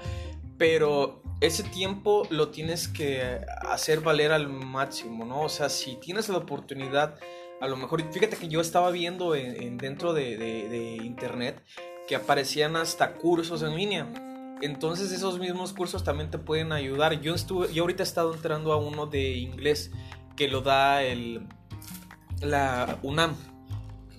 pero 0.58 1.24
ese 1.40 1.64
tiempo 1.64 2.28
lo 2.30 2.50
tienes 2.50 2.90
que 2.90 3.40
hacer 3.62 4.02
valer 4.02 4.34
al 4.34 4.50
máximo, 4.50 5.24
¿no? 5.24 5.44
O 5.44 5.50
sea, 5.50 5.70
si 5.70 5.96
tienes 5.96 6.28
la 6.28 6.38
oportunidad, 6.38 7.18
a 7.62 7.68
lo 7.70 7.78
mejor, 7.78 8.04
fíjate 8.12 8.36
que 8.36 8.50
yo 8.50 8.60
estaba 8.60 8.92
viendo 8.92 9.36
en, 9.36 9.78
dentro 9.78 10.14
de, 10.14 10.38
de 10.38 10.98
internet 11.02 11.64
que 12.10 12.18
aparecían 12.18 12.76
hasta 12.76 13.14
cursos 13.14 13.64
en 13.64 13.76
línea 13.78 14.33
entonces 14.64 15.12
esos 15.12 15.40
mismos 15.40 15.74
cursos 15.74 16.04
también 16.04 16.32
te 16.32 16.38
pueden 16.38 16.72
ayudar. 16.72 17.22
Yo 17.22 17.36
estuve, 17.36 17.74
yo 17.74 17.84
ahorita 17.84 18.04
he 18.04 18.06
estado 18.06 18.34
entrando 18.34 18.74
a 18.74 18.78
uno 18.78 19.06
de 19.06 19.34
inglés 19.38 19.92
que 20.36 20.48
lo 20.48 20.62
da 20.62 21.04
el 21.04 21.48
la 22.42 23.00
UNAM. 23.04 23.36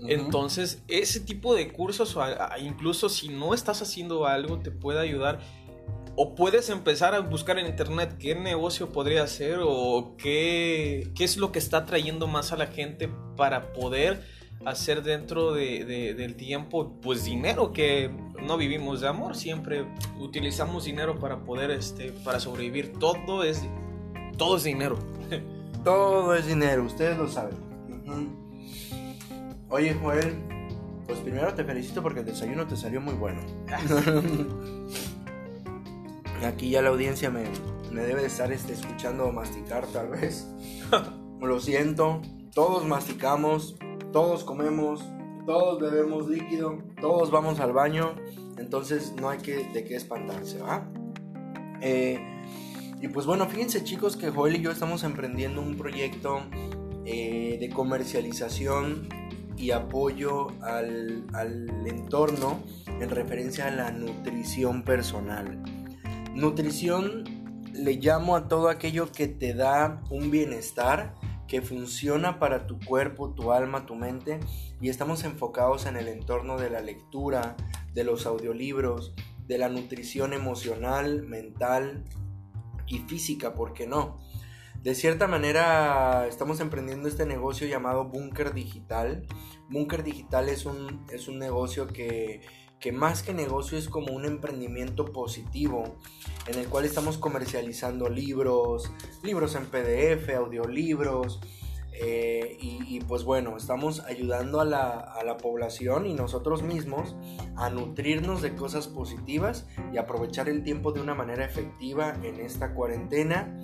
Entonces, 0.07 0.83
ese 0.89 1.21
tipo 1.21 1.55
de 1.55 1.73
cursos, 1.73 2.17
incluso 2.61 3.09
si 3.09 3.29
no 3.29 3.55
estás 3.55 3.81
haciendo 3.81 4.27
algo, 4.27 4.59
te 4.59 4.71
puede 4.71 5.01
ayudar. 5.01 5.41
O 6.17 6.35
puedes 6.35 6.69
empezar 6.69 7.15
a 7.15 7.21
buscar 7.21 7.59
en 7.59 7.67
internet 7.67 8.17
qué 8.19 8.35
negocio 8.35 8.93
podría 8.93 9.25
hacer 9.25 9.61
o 9.63 10.15
qué, 10.17 11.11
qué 11.17 11.25
es 11.25 11.37
lo 11.37 11.53
que 11.53 11.59
está 11.59 11.87
trayendo 11.87 12.27
más 12.27 12.53
a 12.53 12.57
la 12.57 12.67
gente 12.67 13.09
para 13.37 13.73
poder 13.73 14.23
hacer 14.65 15.03
dentro 15.03 15.53
de, 15.53 16.15
del 16.17 16.37
tiempo, 16.37 16.99
pues 17.01 17.25
dinero, 17.25 17.73
que 17.73 18.11
no 18.43 18.57
vivimos 18.57 19.01
de 19.01 19.09
amor, 19.09 19.37
siempre 19.37 19.87
utilizamos 20.19 20.85
dinero 20.85 21.19
para 21.19 21.45
poder, 21.45 21.71
este, 21.71 22.13
para 22.13 22.41
sobrevivir. 22.41 22.93
Todo 22.99 23.45
es, 23.45 23.63
todo 24.37 24.57
es 24.57 24.65
dinero. 24.65 24.99
todo 25.85 26.35
es 26.35 26.47
dinero, 26.47 26.85
ustedes 26.85 27.19
lo 27.19 27.29
saben. 27.29 27.57
Oye, 29.69 29.95
Joel, 29.95 30.35
pues 31.07 31.19
primero 31.21 31.53
te 31.55 31.65
felicito 31.65 32.03
porque 32.03 32.21
el 32.21 32.27
desayuno 32.27 32.67
te 32.67 32.77
salió 32.77 33.01
muy 33.01 33.15
bueno. 33.15 33.41
Aquí 36.45 36.71
ya 36.71 36.83
la 36.83 36.91
audiencia 36.91 37.31
me, 37.31 37.45
me 37.91 38.03
debe 38.03 38.21
de 38.21 38.27
estar 38.27 38.53
este, 38.53 38.75
escuchando 38.75 39.31
masticar 39.33 39.87
tal 39.87 40.09
vez. 40.09 40.47
lo 41.41 41.61
siento, 41.61 42.21
todos 42.55 42.87
masticamos, 42.87 43.77
todos 44.15 44.45
comemos, 44.45 45.05
todos 45.45 45.81
bebemos 45.81 46.29
líquido, 46.29 46.79
todos 47.01 47.33
vamos 47.33 47.59
al 47.59 47.73
baño, 47.73 48.15
entonces 48.59 49.13
no 49.21 49.29
hay 49.29 49.39
que, 49.39 49.69
de 49.73 49.83
qué 49.83 49.97
espantarse, 49.97 50.61
¿va? 50.61 50.89
Eh, 51.81 52.21
y 53.03 53.09
pues 53.09 53.27
bueno, 53.27 53.47
fíjense 53.47 53.83
chicos 53.83 54.17
que 54.17 54.31
Joel 54.31 54.55
y 54.55 54.61
yo 54.61 54.71
estamos 54.71 55.03
emprendiendo 55.03 55.61
un 55.61 55.77
proyecto 55.77 56.43
eh, 57.05 57.57
de 57.59 57.69
comercialización 57.71 59.09
y 59.57 59.73
apoyo 59.73 60.47
al, 60.63 61.25
al 61.33 61.85
entorno 61.85 62.61
en 62.87 63.11
referencia 63.11 63.67
a 63.67 63.73
la 63.73 63.91
nutrición 63.91 64.85
personal. 64.85 65.61
Nutrición 66.37 67.25
le 67.73 67.95
llamo 67.95 68.37
a 68.37 68.47
todo 68.47 68.69
aquello 68.69 69.11
que 69.11 69.27
te 69.27 69.55
da 69.55 70.05
un 70.09 70.31
bienestar 70.31 71.17
que 71.55 71.63
funciona 71.63 72.41
para 72.41 72.67
tu 72.67 72.81
cuerpo, 72.81 73.33
tu 73.33 73.53
alma, 73.53 73.87
tu 73.87 73.95
mente 73.95 74.41
y 74.81 74.89
estamos 74.89 75.23
enfocados 75.23 75.87
en 75.87 75.97
el 75.97 76.09
entorno 76.09 76.59
de 76.59 76.69
la 76.69 76.81
lectura, 76.81 77.55
de 77.93 78.03
los 78.03 78.27
audiolibros, 78.27 79.15
de 79.47 79.59
la 79.59 79.69
nutrición 79.69 80.33
emocional, 80.33 81.23
mental 81.23 82.03
y 82.89 82.99
física, 82.99 83.55
¿por 83.55 83.73
qué 83.73 83.87
no? 83.87 84.19
De 84.83 84.97
cierta 84.97 85.29
manera 85.29 86.27
estamos 86.27 86.59
emprendiendo 86.59 87.09
este 87.09 87.25
negocio 87.25 87.69
llamado 87.69 88.07
Bunker 88.07 88.53
Digital. 88.53 89.25
Bunker 89.71 90.03
Digital 90.03 90.49
es 90.49 90.67
un, 90.67 91.07
es 91.13 91.29
un 91.29 91.39
negocio 91.39 91.87
que, 91.87 92.41
que 92.85 92.93
más 92.93 93.23
que 93.23 93.33
negocio 93.33 93.79
es 93.79 93.89
como 93.89 94.13
un 94.13 94.27
emprendimiento 94.27 95.07
positivo 95.07 95.97
en 96.47 96.59
el 96.59 96.69
cual 96.69 96.85
estamos 96.85 97.17
comercializando 97.17 98.11
libros, 98.11 98.93
libros 99.23 99.55
en 99.55 99.65
PDF, 99.65 100.29
audiolibros, 100.37 101.41
eh, 101.95 102.59
y, 102.61 103.01
pues 103.09 103.25
bueno, 103.25 103.57
estamos 103.57 104.01
ayudando 104.01 104.61
a 104.61 104.67
la, 104.67 104.99
a 104.99 105.25
la, 105.25 105.39
población 105.39 106.05
y 106.05 106.13
nosotros 106.13 106.63
mismos 106.63 107.17
a 107.57 107.71
nutrirnos 107.71 108.43
de 108.43 108.55
cosas 108.55 108.87
positivas 108.87 109.67
y 109.91 109.97
aprovechar 109.97 110.51
el 110.51 110.63
tiempo 110.63 110.93
de 110.93 111.01
una 111.01 111.15
manera 111.15 111.43
efectiva 111.47 112.19
en 112.23 112.39
esta 112.39 112.75
cuarentena. 112.75 113.59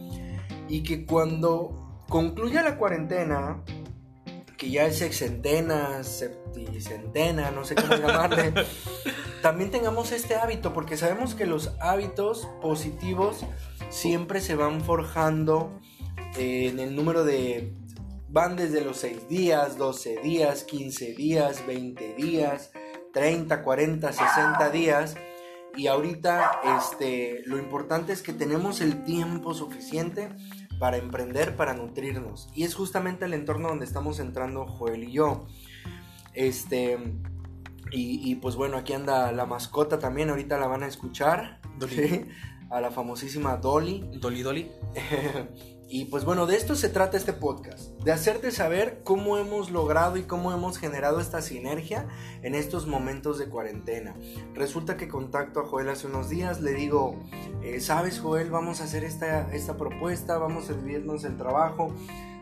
Y 0.66 0.82
que 0.82 1.04
cuando 1.04 2.04
concluya 2.08 2.62
la 2.62 2.78
cuarentena, 2.78 3.62
que 4.60 4.70
ya 4.70 4.84
es 4.84 4.98
sexentena, 4.98 6.04
septicentena, 6.04 7.50
no 7.50 7.64
sé 7.64 7.74
cómo 7.74 7.96
llamarle, 7.96 8.52
también 9.42 9.70
tengamos 9.70 10.12
este 10.12 10.36
hábito, 10.36 10.74
porque 10.74 10.98
sabemos 10.98 11.34
que 11.34 11.46
los 11.46 11.72
hábitos 11.80 12.46
positivos 12.60 13.46
siempre 13.88 14.42
se 14.42 14.56
van 14.56 14.82
forjando 14.82 15.80
en 16.36 16.78
el 16.78 16.94
número 16.94 17.24
de 17.24 17.72
van 18.28 18.54
desde 18.54 18.82
los 18.82 18.98
6 18.98 19.28
días, 19.28 19.78
12 19.78 20.18
días, 20.22 20.64
15 20.64 21.14
días, 21.14 21.66
20 21.66 22.14
días, 22.14 22.70
30, 23.14 23.62
40, 23.62 24.12
60 24.12 24.70
días. 24.70 25.16
Y 25.74 25.86
ahorita 25.86 26.60
este, 26.78 27.42
lo 27.46 27.58
importante 27.58 28.12
es 28.12 28.20
que 28.20 28.34
tenemos 28.34 28.82
el 28.82 29.04
tiempo 29.04 29.54
suficiente 29.54 30.28
para 30.80 30.96
emprender, 30.96 31.54
para 31.54 31.74
nutrirnos. 31.74 32.48
Y 32.54 32.64
es 32.64 32.74
justamente 32.74 33.26
el 33.26 33.34
entorno 33.34 33.68
donde 33.68 33.84
estamos 33.84 34.18
entrando 34.18 34.66
Joel 34.66 35.04
y 35.04 35.12
yo. 35.12 35.46
Este, 36.32 36.98
y, 37.92 38.34
pues 38.36 38.56
bueno, 38.56 38.78
aquí 38.78 38.94
anda 38.94 39.30
la 39.30 39.46
mascota 39.46 39.98
también, 39.98 40.30
ahorita 40.30 40.58
la 40.58 40.66
van 40.66 40.82
a 40.82 40.86
escuchar. 40.86 41.60
A 42.70 42.80
la 42.80 42.90
famosísima 42.90 43.56
Dolly. 43.56 44.18
Dolly 44.20 44.42
Dolly. 44.42 44.70
Y 45.92 46.04
pues 46.04 46.24
bueno, 46.24 46.46
de 46.46 46.54
esto 46.54 46.76
se 46.76 46.88
trata 46.88 47.16
este 47.16 47.32
podcast, 47.32 48.00
de 48.04 48.12
hacerte 48.12 48.52
saber 48.52 49.00
cómo 49.02 49.38
hemos 49.38 49.72
logrado 49.72 50.18
y 50.18 50.22
cómo 50.22 50.52
hemos 50.52 50.78
generado 50.78 51.18
esta 51.18 51.42
sinergia 51.42 52.06
en 52.42 52.54
estos 52.54 52.86
momentos 52.86 53.38
de 53.38 53.48
cuarentena. 53.48 54.14
Resulta 54.54 54.96
que 54.96 55.08
contacto 55.08 55.58
a 55.58 55.66
Joel 55.66 55.88
hace 55.88 56.06
unos 56.06 56.28
días, 56.28 56.60
le 56.60 56.74
digo, 56.74 57.18
eh, 57.64 57.80
sabes 57.80 58.20
Joel, 58.20 58.50
vamos 58.50 58.80
a 58.80 58.84
hacer 58.84 59.02
esta, 59.02 59.52
esta 59.52 59.76
propuesta, 59.76 60.38
vamos 60.38 60.70
a 60.70 60.74
dividirnos 60.74 61.24
el 61.24 61.36
trabajo, 61.36 61.92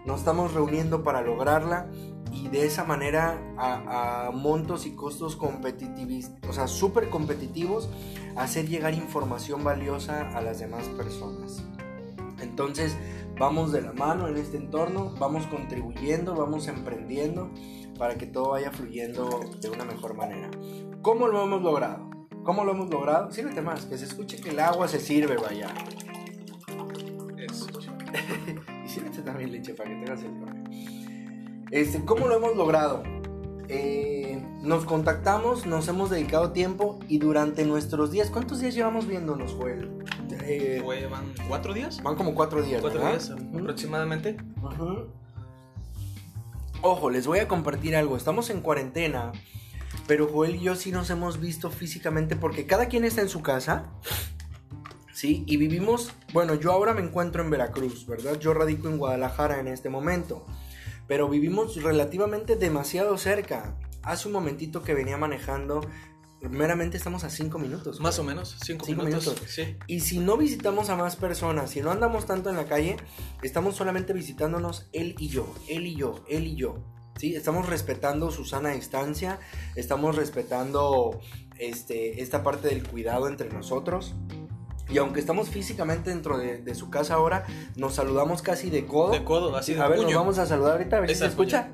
nos 0.04 0.18
estamos 0.18 0.52
reuniendo 0.52 1.02
para 1.02 1.23
lograrla 1.23 1.88
y 2.32 2.49
de 2.49 2.66
esa 2.66 2.85
manera 2.85 3.38
a, 3.56 4.30
montos 4.32 4.87
y 4.87 4.94
costos 4.94 5.37
competitivos, 5.37 6.30
o 6.49 6.52
sea, 6.52 6.66
súper 6.66 7.08
competitivos, 7.11 7.88
hacer 8.38 8.68
llegar 8.68 8.95
información 8.95 9.64
valiosa 9.64 10.30
a 10.37 10.40
las 10.40 10.61
demás 10.61 10.85
personas. 10.97 11.64
Entonces, 12.40 12.97
vamos 13.38 13.73
de 13.73 13.83
la 13.83 13.92
mano 13.92 14.28
en 14.28 14.37
este 14.37 14.57
entorno, 14.57 15.14
vamos 15.18 15.47
contribuyendo, 15.47 16.35
vamos 16.35 16.68
emprendiendo 16.68 17.50
para 17.99 18.16
que 18.16 18.26
todo 18.26 18.50
vaya 18.50 18.71
fluyendo 18.71 19.40
de 19.61 19.71
una 19.71 19.85
mejor 19.85 20.14
manera. 20.14 20.50
¿Cómo 21.02 21.26
lo 21.26 21.45
hemos 21.45 21.62
logrado? 21.62 22.09
¿Cómo 22.45 22.64
lo 22.64 22.73
hemos 22.73 22.90
logrado? 22.90 23.33
Sírvete 23.33 23.61
más, 23.61 23.87
que 23.87 23.99
se 23.99 24.04
escuche 24.04 24.40
que 24.40 24.50
el 24.50 24.61
agua 24.61 24.87
se 24.88 25.00
sirve, 25.00 25.37
vaya. 25.37 25.68
y 28.85 28.88
sírvete 28.88 29.23
también 29.23 29.52
leche 29.52 29.75
para 29.75 29.90
que 29.90 29.97
tengas 29.97 30.23
el 30.23 30.33
este, 31.71 32.02
¿Cómo 32.07 32.26
lo 32.26 32.37
hemos 32.37 32.57
logrado? 32.57 33.02
Eh, 33.68 34.42
nos 34.62 34.84
contactamos, 34.87 35.66
nos 35.66 35.88
hemos 35.88 36.10
dedicado 36.10 36.52
tiempo 36.52 36.98
y 37.08 37.18
durante 37.18 37.64
nuestros 37.64 38.10
días, 38.10 38.30
¿cuántos 38.30 38.60
días 38.60 38.75
llevamos 38.75 39.06
viéndonos, 39.06 39.52
Joel? 39.52 39.90
Eh, 40.44 40.82
¿Van 41.10 41.34
cuatro 41.48 41.75
días? 41.75 42.02
Van 42.02 42.16
como 42.16 42.34
cuatro 42.34 42.62
días. 42.62 42.80
Cuatro 42.80 43.00
días 43.00 43.30
aproximadamente. 43.30 44.37
Ojo, 46.80 47.10
les 47.10 47.26
voy 47.26 47.40
a 47.40 47.48
compartir 47.48 47.94
algo. 47.94 48.16
Estamos 48.16 48.48
en 48.50 48.60
cuarentena, 48.62 49.32
pero 50.06 50.28
Joel 50.28 50.56
y 50.56 50.60
yo 50.60 50.75
sí 50.75 50.90
nos 50.90 51.10
hemos 51.10 51.40
visto 51.40 51.70
físicamente 51.70 52.37
porque 52.37 52.66
cada 52.66 52.87
quien 52.87 53.04
está 53.04 53.20
en 53.20 53.28
su 53.28 53.42
casa. 53.42 53.90
Sí, 55.12 55.42
y 55.48 55.56
vivimos, 55.56 56.12
bueno, 56.32 56.54
yo 56.54 56.70
ahora 56.70 56.94
me 56.94 57.02
encuentro 57.02 57.42
en 57.42 57.50
Veracruz, 57.50 58.06
¿verdad? 58.06 58.38
Yo 58.38 58.54
radico 58.54 58.88
en 58.88 58.98
Guadalajara 58.98 59.58
en 59.58 59.66
este 59.66 59.88
momento, 59.88 60.46
pero 61.09 61.29
vivimos 61.29 61.83
relativamente 61.83 62.55
demasiado 62.55 63.17
cerca. 63.19 63.77
Hace 64.03 64.29
un 64.29 64.35
momentito 64.35 64.85
que 64.85 64.95
venía 64.95 65.17
manejando, 65.17 65.81
meramente 66.43 66.97
estamos 66.97 67.25
a 67.25 67.31
cinco 67.31 67.59
minutos. 67.59 67.99
Más 67.99 68.19
o 68.19 68.25
menos, 68.25 68.57
cinco, 68.62 68.87
minutos. 68.87 69.35
Sí. 69.49 69.77
Y 69.87 70.00
si 70.00 70.19
no 70.19 70.37
visitamos 70.37 70.91
a 70.91 70.97
más 70.97 71.17
personas, 71.17 71.71
si 71.71 71.81
no 71.81 71.91
andamos 71.91 72.27
tanto 72.27 72.50
en 72.50 72.57
la 72.57 72.67
calle, 72.67 72.97
estamos 73.43 73.75
solamente 73.75 74.12
visitándonos 74.12 74.88
él 74.93 75.17
y 75.19 75.29
yo, 75.29 75.53
él 75.69 75.87
y 75.87 75.97
yo, 75.97 76.25
él 76.29 76.47
y 76.47 76.55
yo. 76.55 76.85
¿sí? 77.17 77.35
Estamos 77.35 77.69
respetando 77.69 78.31
su 78.31 78.45
sana 78.45 78.71
distancia, 78.71 79.41
estamos 79.75 80.15
respetando 80.15 81.21
este, 81.59 82.23
esta 82.23 82.43
parte 82.43 82.69
del 82.69 82.87
cuidado 82.87 83.29
entre 83.29 83.49
nosotros. 83.49 84.15
Y 84.90 84.99
aunque 84.99 85.21
estamos 85.21 85.50
físicamente 85.50 86.11
dentro 86.11 86.38
de, 86.38 86.75
su 86.75 86.90
casa 86.90 87.14
ahora, 87.14 87.45
nos 87.76 87.95
saludamos 87.95 88.42
casi 88.42 88.71
de 88.71 88.87
codo. 88.87 89.12
De 89.12 89.25
codo, 89.25 89.54
así 89.57 89.75
de 89.75 89.83
A 89.83 89.88
ver, 89.88 90.00
nos 90.00 90.14
vamos 90.14 90.38
a 90.38 90.47
saludar 90.47 90.73
ahorita, 90.73 90.97
a 90.97 91.00
ver 91.00 91.11
si 91.11 91.16
se 91.16 91.26
escucha. 91.26 91.68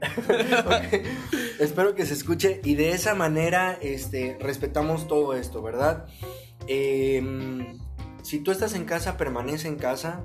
Espero 1.58 1.94
que 1.94 2.06
se 2.06 2.14
escuche 2.14 2.60
y 2.64 2.76
de 2.76 2.90
esa 2.90 3.14
manera 3.14 3.76
este, 3.82 4.38
respetamos 4.40 5.08
todo 5.08 5.34
esto, 5.34 5.60
¿verdad? 5.60 6.06
Em, 6.66 7.78
si 8.22 8.40
tú 8.40 8.52
estás 8.52 8.74
en 8.74 8.84
casa, 8.84 9.16
permanece 9.16 9.68
en 9.68 9.76
casa. 9.76 10.22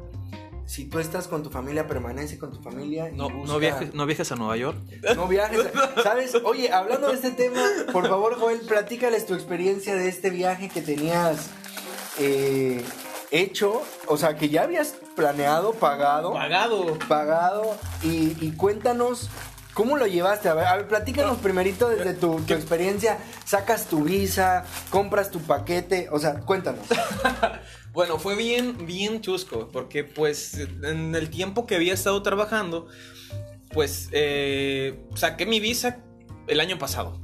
Si 0.66 0.86
tú 0.86 1.00
estás 1.00 1.28
con 1.28 1.44
tu 1.44 1.50
familia, 1.50 1.88
permanece 1.88 2.38
con 2.38 2.52
tu 2.52 2.62
familia. 2.62 3.12
no, 3.13 3.30
no, 3.30 3.60
viajes, 3.60 3.94
no 3.94 4.06
viajes 4.06 4.32
a 4.32 4.36
Nueva 4.36 4.56
York. 4.56 4.78
No 5.16 5.28
viajes. 5.28 5.60
¿Sabes? 6.04 6.36
Oye, 6.46 6.72
hablando 6.72 7.10
de 7.10 7.16
este 7.16 7.32
tema, 7.32 7.62
por 7.92 8.08
favor, 8.08 8.40
Joel, 8.40 8.62
platícales 8.62 9.25
tu 9.25 9.34
experiencia 9.34 9.96
de 9.96 10.08
este 10.08 10.30
viaje 10.30 10.70
que 10.70 10.82
tenías 10.82 11.50
eh, 12.20 12.84
hecho. 13.32 13.82
O 14.08 14.17
sea, 14.17 14.36
que 14.36 14.50
ya 14.50 14.63
habías 14.63 14.96
planeado, 15.15 15.74
pagado. 15.74 16.34
Pagado. 16.34 16.98
Pagado. 17.08 17.77
Y, 18.03 18.38
y 18.46 18.53
cuéntanos 18.53 19.29
¿Cómo 19.74 19.98
lo 19.98 20.05
llevaste? 20.05 20.50
A 20.50 20.53
ver, 20.53 20.65
a 20.65 20.75
ver 20.75 20.88
platícanos 20.88 21.39
primerito 21.39 21.89
desde 21.89 22.13
tu, 22.13 22.38
experiencia. 22.38 23.17
Sacas 23.43 23.88
tu 23.88 24.03
visa, 24.03 24.65
compras 24.91 25.32
tu 25.32 25.39
paquete, 25.39 26.10
o 26.12 26.20
sea, 26.20 26.41
cuéntanos. 26.41 26.86
bueno, 27.93 28.20
fue 28.20 28.36
bien, 28.36 28.86
bien 28.86 29.22
chusco, 29.22 29.70
porque 29.72 30.03
pues 30.03 30.60
en 30.60 31.15
el 31.15 31.29
tiempo 31.32 31.65
que 31.65 31.75
había 31.75 31.93
estado 31.93 32.22
trabajando, 32.22 32.88
pues 33.72 34.10
eh, 34.12 35.03
saqué 35.15 35.48
mi 35.48 35.60
visa 35.60 35.98
el 36.46 36.60
año 36.60 36.77
pasado. 36.77 37.20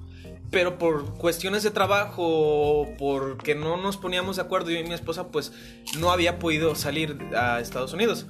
Pero 0.51 0.77
por 0.77 1.15
cuestiones 1.17 1.63
de 1.63 1.71
trabajo, 1.71 2.87
porque 2.97 3.53
no 3.53 3.77
nos 3.77 3.97
poníamos 3.97 4.37
de 4.37 4.41
acuerdo 4.41 4.71
yo 4.71 4.79
y 4.79 4.83
mi 4.83 4.93
esposa, 4.93 5.27
pues 5.27 5.51
no 5.99 6.11
había 6.11 6.39
podido 6.39 6.73
salir 6.75 7.19
a 7.35 7.59
Estados 7.59 7.93
Unidos. 7.93 8.25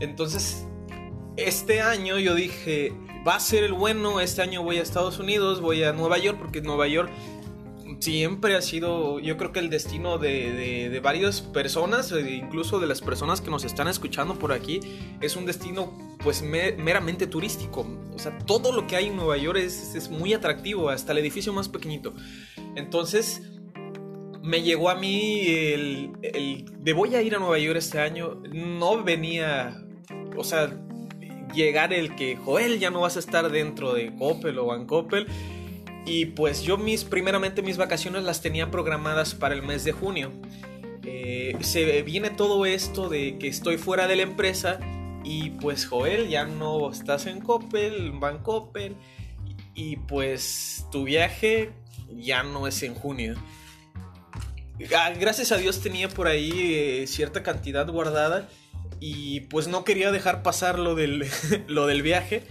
Entonces, 0.00 0.66
este 1.36 1.80
año 1.80 2.18
yo 2.18 2.34
dije, 2.34 2.92
va 3.26 3.36
a 3.36 3.40
ser 3.40 3.64
el 3.64 3.72
bueno, 3.72 4.20
este 4.20 4.42
año 4.42 4.62
voy 4.62 4.78
a 4.78 4.82
Estados 4.82 5.18
Unidos, 5.18 5.60
voy 5.60 5.84
a 5.84 5.92
Nueva 5.92 6.18
York, 6.18 6.38
porque 6.40 6.60
Nueva 6.60 6.88
York 6.88 7.10
siempre 8.02 8.56
ha 8.56 8.62
sido, 8.62 9.20
yo 9.20 9.36
creo 9.36 9.52
que 9.52 9.60
el 9.60 9.70
destino 9.70 10.18
de, 10.18 11.00
varias 11.02 11.40
personas, 11.40 12.10
e 12.10 12.32
incluso 12.32 12.80
de 12.80 12.88
las 12.88 13.00
personas 13.00 13.40
que 13.40 13.48
nos 13.48 13.64
están 13.64 13.86
escuchando 13.86 14.34
por 14.38 14.52
aquí, 14.52 14.80
es 15.20 15.36
un 15.36 15.46
destino 15.46 16.16
pues 16.22 16.42
meramente 16.42 17.28
turístico. 17.28 17.86
O 18.12 18.18
sea, 18.18 18.36
todo 18.38 18.72
lo 18.72 18.88
que 18.88 18.96
hay 18.96 19.06
en 19.06 19.16
Nueva 19.16 19.36
York 19.36 19.58
es, 19.58 20.10
muy 20.10 20.32
atractivo, 20.32 20.90
hasta 20.90 21.12
el 21.12 21.18
edificio 21.18 21.52
más 21.52 21.68
pequeñito. 21.68 22.12
Entonces, 22.74 23.42
me 24.42 24.62
llegó 24.62 24.90
a 24.90 24.96
mí 24.96 25.46
el, 25.46 26.10
el 26.22 26.64
de 26.80 26.92
voy 26.92 27.14
a 27.14 27.22
ir 27.22 27.36
a 27.36 27.38
Nueva 27.38 27.58
York 27.60 27.78
este 27.78 28.00
año, 28.00 28.42
no 28.52 29.04
venía, 29.04 29.80
o 30.36 30.42
sea, 30.42 30.76
llegar 31.54 31.92
el 31.92 32.16
que, 32.16 32.34
Joel, 32.34 32.80
ya 32.80 32.90
no 32.90 33.02
vas 33.02 33.14
a 33.14 33.20
estar 33.20 33.48
dentro 33.52 33.94
de 33.94 34.12
Coppel 34.16 34.58
o 34.58 34.66
Van 34.66 34.86
Coppel. 34.86 35.28
Y 36.04 36.26
pues 36.26 36.62
yo 36.62 36.78
mis, 36.78 37.04
primeramente 37.04 37.62
mis 37.62 37.76
vacaciones 37.76 38.24
las 38.24 38.40
tenía 38.40 38.70
programadas 38.70 39.34
para 39.34 39.54
el 39.54 39.62
mes 39.62 39.84
de 39.84 39.92
junio. 39.92 40.32
Eh, 41.04 41.56
se 41.60 42.02
viene 42.02 42.30
todo 42.30 42.66
esto 42.66 43.08
de 43.08 43.38
que 43.38 43.48
estoy 43.48 43.76
fuera 43.76 44.06
de 44.06 44.16
la 44.16 44.22
empresa 44.22 44.78
Y 45.24 45.50
pues 45.50 45.86
Joel, 45.86 46.28
ya 46.28 46.44
no 46.44 46.90
estás 46.90 47.26
en 47.26 47.40
Coppel, 47.40 48.22
va 48.22 48.30
en 48.30 48.38
Coppel. 48.38 48.96
Y 49.74 49.96
pues 49.96 50.86
tu 50.90 51.04
viaje 51.04 51.70
ya 52.10 52.42
no 52.42 52.66
es 52.66 52.82
en 52.82 52.94
junio. 52.94 53.34
Ah, 54.96 55.12
gracias 55.18 55.52
a 55.52 55.56
Dios 55.58 55.80
tenía 55.80 56.08
por 56.08 56.26
ahí 56.26 56.50
eh, 56.74 57.06
cierta 57.06 57.42
cantidad 57.42 57.88
guardada 57.88 58.48
y 59.04 59.40
pues 59.40 59.68
no 59.68 59.84
quería 59.84 60.12
dejar 60.12 60.42
pasar 60.42 60.78
lo 60.78 60.94
del, 60.94 61.26
lo 61.66 61.86
del 61.86 62.02
viaje, 62.02 62.44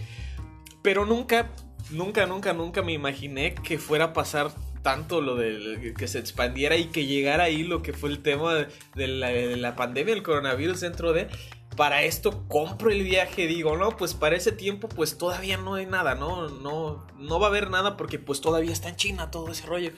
pero 0.82 1.06
nunca, 1.06 1.50
nunca, 1.92 2.26
nunca, 2.26 2.52
nunca 2.52 2.82
me 2.82 2.92
imaginé 2.92 3.54
que 3.54 3.78
fuera 3.78 4.06
a 4.06 4.12
pasar 4.12 4.52
tanto 4.82 5.20
lo 5.20 5.36
del 5.36 5.94
que 5.96 6.08
se 6.08 6.18
expandiera 6.18 6.76
y 6.76 6.86
que 6.86 7.06
llegara 7.06 7.44
ahí 7.44 7.62
lo 7.62 7.82
que 7.82 7.92
fue 7.92 8.10
el 8.10 8.20
tema 8.20 8.66
de 8.94 9.06
la, 9.06 9.28
de 9.28 9.56
la 9.56 9.76
pandemia, 9.76 10.12
el 10.14 10.22
coronavirus 10.22 10.80
dentro 10.80 11.12
de 11.12 11.28
para 11.76 12.02
esto 12.02 12.44
compro 12.48 12.90
el 12.90 13.02
viaje, 13.02 13.46
digo, 13.46 13.76
no, 13.76 13.96
pues 13.96 14.14
para 14.14 14.36
ese 14.36 14.52
tiempo 14.52 14.88
pues 14.88 15.16
todavía 15.16 15.56
no 15.56 15.74
hay 15.74 15.86
nada, 15.86 16.14
no, 16.14 16.48
no, 16.48 17.06
no 17.18 17.40
va 17.40 17.46
a 17.46 17.50
haber 17.50 17.70
nada 17.70 17.96
porque 17.96 18.18
pues 18.18 18.40
todavía 18.40 18.72
está 18.72 18.88
en 18.88 18.96
China 18.96 19.30
todo 19.30 19.50
ese 19.50 19.66
rollo. 19.66 19.92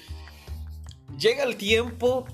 Llega 1.18 1.44
el 1.44 1.56
tiempo, 1.56 2.26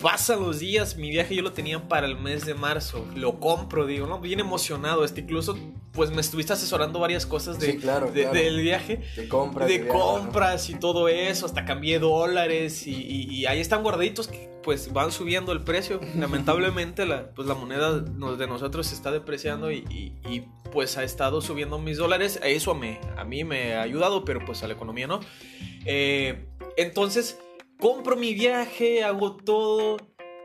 pasan 0.00 0.40
los 0.40 0.58
días, 0.60 0.96
mi 0.96 1.10
viaje 1.10 1.34
yo 1.34 1.42
lo 1.42 1.52
tenía 1.52 1.88
para 1.88 2.06
el 2.06 2.16
mes 2.16 2.44
de 2.46 2.54
marzo, 2.54 3.06
lo 3.14 3.40
compro, 3.40 3.86
digo, 3.86 4.06
¿no? 4.06 4.20
Bien 4.20 4.40
emocionado, 4.40 5.04
este, 5.04 5.22
incluso 5.22 5.56
pues 5.96 6.10
me 6.12 6.20
estuviste 6.20 6.52
asesorando 6.52 7.00
varias 7.00 7.26
cosas 7.26 7.58
de, 7.58 7.72
Sí, 7.72 7.78
claro, 7.78 8.12
de- 8.12 8.22
claro. 8.22 8.38
del 8.38 8.60
viaje. 8.60 9.00
De 9.16 9.28
compras. 9.28 9.66
De 9.68 9.88
compras 9.88 10.70
y 10.70 10.74
todo 10.78 11.08
eso, 11.08 11.46
hasta 11.46 11.64
cambié 11.64 11.98
dólares 11.98 12.86
y, 12.86 12.92
y- 12.94 13.34
y 13.34 13.46
ahí 13.46 13.58
están 13.60 13.82
guardaditos 13.82 14.28
que 14.28 14.54
pues 14.62 14.92
van 14.92 15.10
subiendo 15.12 15.52
el 15.52 15.62
precio. 15.62 16.00
Lamentablemente 16.16 17.06
la, 17.06 17.30
pues 17.30 17.48
la 17.48 17.54
moneda 17.54 17.98
de 18.00 18.46
nosotros 18.46 18.86
se 18.88 18.94
está 18.94 19.10
depreciando 19.10 19.72
y, 19.72 20.44
pues 20.72 20.98
ha 20.98 21.04
estado 21.04 21.40
subiendo 21.40 21.78
mis 21.78 21.96
dólares. 21.96 22.38
Eso 22.44 22.74
me, 22.74 23.00
a 23.16 23.24
mí 23.24 23.44
me 23.44 23.74
ha 23.74 23.82
ayudado, 23.82 24.24
pero 24.24 24.44
pues 24.44 24.62
a 24.62 24.66
la 24.68 24.74
economía 24.74 25.06
no. 25.06 25.20
Eh, 25.86 26.46
entonces 26.76 27.38
compro 27.78 28.16
mi 28.16 28.34
viaje, 28.34 29.02
hago 29.04 29.36
todo. 29.36 29.96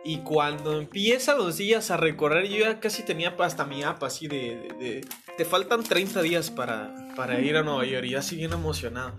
Y 0.03 0.17
cuando 0.19 0.79
empiezan 0.79 1.37
los 1.37 1.57
días 1.57 1.91
a 1.91 1.97
recorrer, 1.97 2.47
yo 2.47 2.57
ya 2.57 2.79
casi 2.79 3.03
tenía 3.03 3.35
hasta 3.39 3.65
mi 3.65 3.83
app 3.83 4.03
así 4.03 4.27
de, 4.27 5.05
te 5.37 5.45
faltan 5.45 5.83
30 5.83 6.21
días 6.23 6.49
para, 6.49 7.13
para 7.15 7.39
ir 7.39 7.55
a 7.55 7.61
Nueva 7.61 7.85
York 7.85 8.05
y 8.05 8.15
así 8.15 8.35
bien 8.35 8.53
emocionado. 8.53 9.15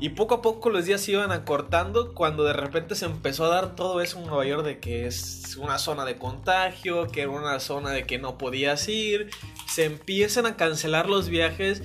Y 0.00 0.08
poco 0.08 0.34
a 0.34 0.42
poco 0.42 0.68
los 0.70 0.86
días 0.86 1.00
se 1.00 1.12
iban 1.12 1.30
acortando 1.30 2.12
cuando 2.12 2.42
de 2.42 2.52
repente 2.52 2.96
se 2.96 3.04
empezó 3.04 3.44
a 3.44 3.48
dar 3.48 3.76
todo 3.76 4.00
eso 4.00 4.18
en 4.18 4.26
Nueva 4.26 4.44
York 4.44 4.64
de 4.64 4.80
que 4.80 5.06
es 5.06 5.56
una 5.56 5.78
zona 5.78 6.04
de 6.04 6.18
contagio, 6.18 7.06
que 7.06 7.20
era 7.20 7.30
una 7.30 7.60
zona 7.60 7.90
de 7.90 8.02
que 8.02 8.18
no 8.18 8.36
podías 8.36 8.88
ir, 8.88 9.30
se 9.68 9.84
empiezan 9.84 10.46
a 10.46 10.56
cancelar 10.56 11.08
los 11.08 11.28
viajes 11.28 11.82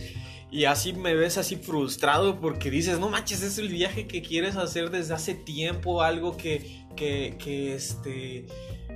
y 0.49 0.65
así 0.65 0.93
me 0.93 1.13
ves 1.13 1.37
así 1.37 1.57
frustrado 1.57 2.39
porque 2.39 2.71
dices, 2.71 2.97
no 2.97 3.09
manches, 3.09 3.43
es 3.43 3.59
el 3.59 3.67
viaje 3.67 4.07
que 4.07 4.23
quieres 4.23 4.55
hacer 4.55 4.89
desde 4.89 5.13
hace 5.13 5.35
tiempo, 5.35 6.01
algo 6.01 6.37
que, 6.37 6.86
que, 6.97 7.37
que 7.39 7.73
este, 7.73 8.45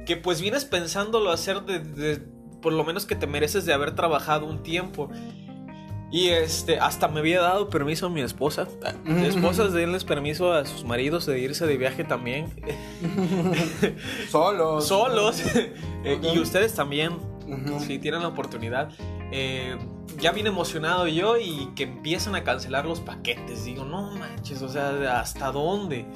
que 0.05 0.17
pues 0.17 0.41
vienes 0.41 0.65
pensándolo 0.65 1.31
hacer 1.31 1.61
de, 1.61 1.79
de- 1.79 2.21
por 2.61 2.73
lo 2.73 2.83
menos 2.83 3.05
que 3.05 3.15
te 3.15 3.25
mereces 3.27 3.65
de 3.65 3.71
haber 3.73 3.95
trabajado 3.95 4.45
un 4.45 4.61
tiempo. 4.63 5.09
Y 6.13 6.27
este, 6.27 6.77
hasta 6.77 7.07
me 7.07 7.21
había 7.21 7.39
dado 7.39 7.69
permiso 7.69 8.07
a 8.07 8.09
mi 8.09 8.19
esposa. 8.19 8.67
Esposas 9.23 9.71
denles 9.71 10.03
permiso 10.03 10.51
a 10.51 10.65
sus 10.65 10.83
maridos 10.83 11.25
de 11.25 11.39
irse 11.39 11.65
de 11.65 11.77
viaje 11.77 12.03
también. 12.03 12.47
Solos. 14.29 14.87
Solos. 14.87 15.41
Eh, 16.03 16.19
y 16.33 16.39
ustedes 16.39 16.73
también, 16.73 17.19
si 17.85 17.99
tienen 17.99 18.23
la 18.23 18.29
oportunidad. 18.29 18.89
Eh, 19.31 19.77
ya 20.19 20.31
bien 20.31 20.47
emocionado 20.47 21.07
yo 21.07 21.37
y 21.37 21.69
que 21.75 21.83
empiezan 21.83 22.33
a 22.33 22.43
cancelar 22.43 22.87
los 22.87 22.99
paquetes. 22.99 23.65
Digo, 23.65 23.85
no 23.85 24.09
manches, 24.15 24.63
o 24.63 24.67
sea, 24.67 25.19
¿hasta 25.21 25.51
dónde? 25.51 26.07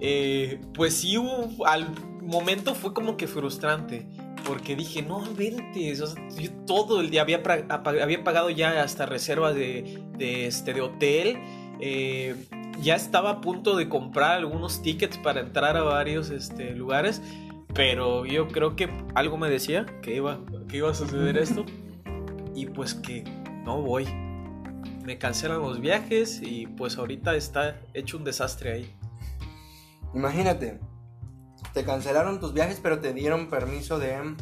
Eh, 0.00 0.60
pues 0.74 0.94
sí, 0.94 1.16
hubo- 1.16 1.66
al 1.66 1.88
momento 2.22 2.74
fue 2.74 2.92
como 2.94 3.16
que 3.16 3.26
frustrante. 3.26 4.06
Porque 4.46 4.76
dije, 4.76 5.02
no 5.02 5.24
inventes. 5.26 6.00
o 6.00 6.06
sea, 6.06 6.28
yo 6.38 6.50
todo 6.66 7.00
el 7.00 7.10
día 7.10 7.22
había, 7.22 7.42
pagado 7.42 8.50
ya 8.50 8.82
hasta 8.82 9.04
reservas 9.06 9.54
de, 9.54 10.00
de, 10.16 10.46
este, 10.46 10.74
de 10.74 10.80
hotel. 10.80 11.38
eh, 11.80 12.34
ya 12.80 12.94
estaba 12.94 13.30
a 13.30 13.40
punto 13.40 13.76
de 13.76 13.88
comprar 13.88 14.36
algunos 14.38 14.82
tickets 14.82 15.18
para 15.18 15.40
entrar 15.40 15.76
a 15.76 15.82
varios 15.82 16.30
este, 16.30 16.70
lugares. 16.76 17.20
Pero 17.74 18.24
yo 18.24 18.48
creo 18.48 18.76
que 18.76 18.88
algo 19.14 19.36
me 19.36 19.50
decía 19.50 19.84
que 20.02 20.14
iba, 20.16 20.38
que 20.68 20.76
iba 20.78 20.90
a 20.90 20.94
suceder 20.94 21.36
esto. 21.36 21.64
Y 22.54 22.66
pues 22.66 22.94
que 22.94 23.24
no 23.64 23.82
voy. 23.82 24.06
Me 25.04 25.18
cancelan 25.18 25.60
los 25.60 25.80
viajes 25.80 26.40
y 26.42 26.66
pues 26.66 26.98
ahorita 26.98 27.34
está 27.34 27.80
hecho 27.94 28.16
un 28.16 28.24
desastre 28.24 28.72
ahí. 28.72 28.94
Imagínate, 30.14 30.80
te 31.74 31.84
cancelaron 31.84 32.40
tus 32.40 32.52
viajes, 32.52 32.80
pero 32.82 33.00
te 33.00 33.12
dieron 33.12 33.48
permiso 33.48 33.98
de 33.98 34.36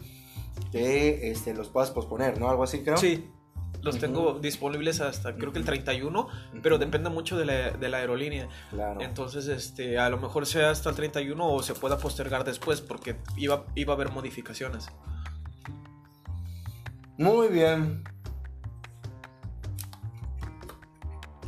que 0.73 1.31
este, 1.31 1.55
los 1.55 1.69
puedas 1.69 1.91
posponer, 1.91 2.39
¿no? 2.39 2.49
Algo 2.49 2.65
así, 2.65 2.83
creo. 2.83 2.97
Sí, 2.97 3.31
los 3.83 3.99
tengo 3.99 4.39
disponibles 4.41 5.01
hasta 5.01 5.37
creo 5.37 5.53
que 5.53 5.59
el 5.59 5.65
31, 5.65 6.29
pero 6.63 6.79
depende 6.79 7.09
mucho 7.09 7.39
de 7.39 7.47
la, 7.47 7.71
de 7.71 7.89
la 7.89 7.99
aerolínea. 7.99 8.49
Claro. 8.71 9.01
Entonces, 9.01 9.47
este, 9.47 9.99
a 9.99 10.11
lo 10.11 10.19
mejor 10.19 10.47
sea 10.47 10.71
hasta 10.71 10.91
el 10.91 10.97
31 10.97 11.47
o 11.47 11.63
se 11.63 11.75
pueda 11.75 11.99
postergar 11.99 12.45
después 12.45 12.81
porque 12.81 13.17
iba, 13.37 13.65
iba 13.75 13.93
a 13.93 13.97
haber 13.97 14.11
modificaciones. 14.11 14.89
Muy 17.17 17.49
bien. 17.49 18.05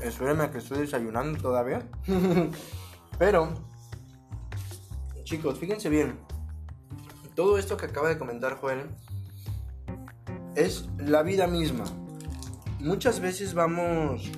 Espérenme 0.01 0.45
a 0.45 0.51
que 0.51 0.59
estoy 0.59 0.79
desayunando 0.79 1.41
todavía. 1.41 1.89
Pero, 3.19 3.53
chicos, 5.29 5.59
fíjense 5.59 5.91
bien. 5.91 6.19
Todo 7.35 7.59
esto 7.59 7.77
que 7.77 7.85
acaba 7.85 8.09
de 8.09 8.17
comentar 8.17 8.57
Joel 8.59 8.89
es 10.57 10.89
la 10.97 11.23
vida 11.23 11.47
misma. 11.47 11.85
Muchas 12.81 13.21
veces 13.21 13.53
vamos 13.53 14.31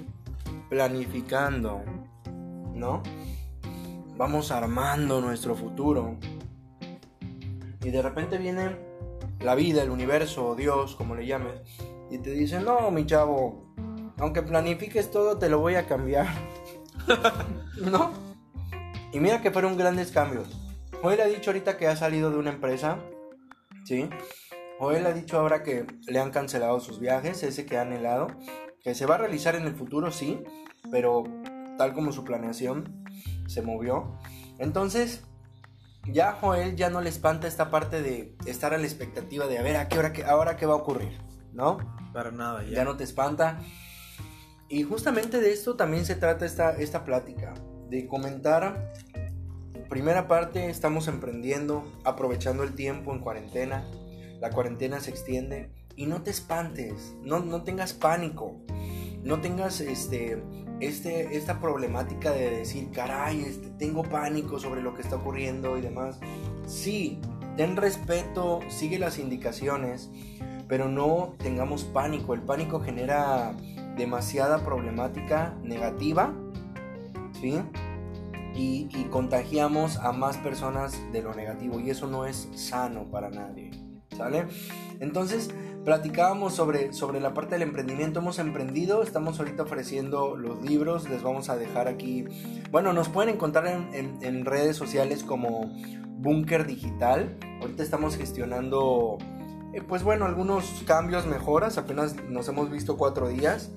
planificando, 0.68 1.82
¿no? 2.74 3.04
Vamos 4.16 4.50
armando 4.50 5.20
nuestro 5.20 5.54
futuro. 5.54 6.18
Y 7.84 7.90
de 7.90 8.02
repente 8.02 8.36
viene 8.38 8.76
la 9.38 9.54
vida, 9.54 9.84
el 9.84 9.90
universo, 9.90 10.56
Dios, 10.56 10.96
como 10.96 11.14
le 11.14 11.24
llames, 11.24 11.54
y 12.10 12.18
te 12.18 12.32
dice, 12.32 12.60
no, 12.60 12.90
mi 12.90 13.06
chavo, 13.06 13.72
aunque 14.18 14.42
planifiques 14.42 15.12
todo, 15.12 15.38
te 15.38 15.48
lo 15.48 15.60
voy 15.60 15.76
a 15.76 15.86
cambiar. 15.86 16.26
¿No? 17.80 18.10
Y 19.12 19.20
mira 19.20 19.40
que 19.40 19.52
fueron 19.52 19.76
grandes 19.76 20.10
cambios. 20.10 20.59
Joel 21.02 21.20
ha 21.22 21.26
dicho 21.26 21.50
ahorita 21.50 21.78
que 21.78 21.88
ha 21.88 21.96
salido 21.96 22.30
de 22.30 22.36
una 22.36 22.50
empresa, 22.50 22.98
¿sí? 23.84 24.10
Joel 24.78 25.06
ha 25.06 25.12
dicho 25.12 25.38
ahora 25.38 25.62
que 25.62 25.86
le 26.06 26.18
han 26.18 26.30
cancelado 26.30 26.78
sus 26.80 27.00
viajes, 27.00 27.42
ese 27.42 27.64
que 27.64 27.78
ha 27.78 27.82
anhelado, 27.82 28.28
que 28.82 28.94
se 28.94 29.06
va 29.06 29.14
a 29.14 29.18
realizar 29.18 29.54
en 29.54 29.66
el 29.66 29.74
futuro, 29.74 30.10
sí, 30.10 30.42
pero 30.90 31.24
tal 31.78 31.94
como 31.94 32.12
su 32.12 32.24
planeación 32.24 33.04
se 33.46 33.62
movió. 33.62 34.18
Entonces, 34.58 35.24
ya 36.12 36.32
Joel 36.32 36.76
ya 36.76 36.90
no 36.90 37.00
le 37.00 37.08
espanta 37.08 37.48
esta 37.48 37.70
parte 37.70 38.02
de 38.02 38.36
estar 38.44 38.74
a 38.74 38.78
la 38.78 38.84
expectativa 38.84 39.46
de 39.46 39.58
a 39.58 39.62
ver 39.62 39.76
a 39.76 39.88
qué 39.88 39.98
hora, 39.98 40.12
que, 40.12 40.24
ahora 40.24 40.56
qué 40.56 40.66
va 40.66 40.74
a 40.74 40.76
ocurrir, 40.76 41.18
¿no? 41.54 41.78
Para 42.12 42.30
nada, 42.30 42.62
ya. 42.62 42.76
Ya 42.76 42.84
no 42.84 42.98
te 42.98 43.04
espanta. 43.04 43.58
Y 44.68 44.82
justamente 44.82 45.40
de 45.40 45.52
esto 45.52 45.76
también 45.76 46.04
se 46.04 46.14
trata 46.14 46.44
esta, 46.44 46.72
esta 46.76 47.04
plática, 47.04 47.54
de 47.88 48.06
comentar, 48.06 48.92
primera 49.90 50.28
parte, 50.28 50.70
estamos 50.70 51.08
emprendiendo, 51.08 51.84
aprovechando 52.04 52.62
el 52.62 52.74
tiempo 52.74 53.12
en 53.12 53.18
cuarentena, 53.18 53.84
la 54.40 54.50
cuarentena 54.50 55.00
se 55.00 55.10
extiende 55.10 55.68
y 55.96 56.06
no 56.06 56.22
te 56.22 56.30
espantes, 56.30 57.16
no, 57.22 57.40
no 57.40 57.64
tengas 57.64 57.92
pánico, 57.92 58.56
no 59.24 59.40
tengas 59.40 59.80
este, 59.80 60.42
este, 60.78 61.36
esta 61.36 61.60
problemática 61.60 62.30
de 62.30 62.50
decir, 62.50 62.90
caray, 62.92 63.42
este, 63.42 63.68
tengo 63.70 64.04
pánico 64.04 64.60
sobre 64.60 64.80
lo 64.80 64.94
que 64.94 65.02
está 65.02 65.16
ocurriendo 65.16 65.76
y 65.76 65.80
demás. 65.80 66.20
Sí, 66.66 67.20
ten 67.56 67.76
respeto, 67.76 68.60
sigue 68.68 68.98
las 69.00 69.18
indicaciones, 69.18 70.08
pero 70.68 70.88
no 70.88 71.34
tengamos 71.38 71.82
pánico. 71.82 72.32
El 72.32 72.42
pánico 72.42 72.78
genera 72.78 73.56
demasiada 73.96 74.64
problemática 74.64 75.56
negativa, 75.64 76.32
¿sí? 77.40 77.60
Y, 78.60 78.88
contagiamos 79.10 79.96
a 79.96 80.12
más 80.12 80.36
personas 80.36 81.00
de 81.12 81.22
lo 81.22 81.34
negativo 81.34 81.80
y 81.80 81.88
eso 81.90 82.06
no 82.06 82.26
es 82.26 82.48
sano 82.54 83.10
para 83.10 83.30
nadie, 83.30 83.70
¿sale? 84.16 84.46
Entonces, 85.00 85.50
platicábamos 85.84 86.54
sobre, 86.54 86.92
sobre 86.92 87.20
la 87.20 87.32
parte 87.32 87.54
del 87.54 87.62
emprendimiento, 87.62 88.20
hemos 88.20 88.38
emprendido, 88.38 89.02
estamos 89.02 89.38
ahorita 89.38 89.62
ofreciendo 89.62 90.36
los 90.36 90.62
libros, 90.62 91.08
les 91.08 91.22
vamos 91.22 91.48
a 91.48 91.56
dejar 91.56 91.88
aquí, 91.88 92.24
bueno, 92.70 92.92
nos 92.92 93.08
pueden 93.08 93.34
encontrar 93.34 93.66
en, 93.66 93.94
en- 93.94 94.18
en 94.22 94.44
redes 94.44 94.76
sociales 94.76 95.24
como 95.24 95.72
Búnker 96.18 96.66
Digital, 96.66 97.38
ahorita 97.62 97.82
estamos 97.82 98.16
gestionando 98.16 99.16
eh, 99.72 99.80
pues 99.88 100.02
bueno, 100.02 100.26
algunos 100.26 100.82
cambios, 100.86 101.26
mejoras, 101.26 101.78
apenas 101.78 102.14
nos 102.28 102.46
hemos 102.48 102.70
visto 102.70 102.96
cuatro 102.96 103.28
días. 103.28 103.70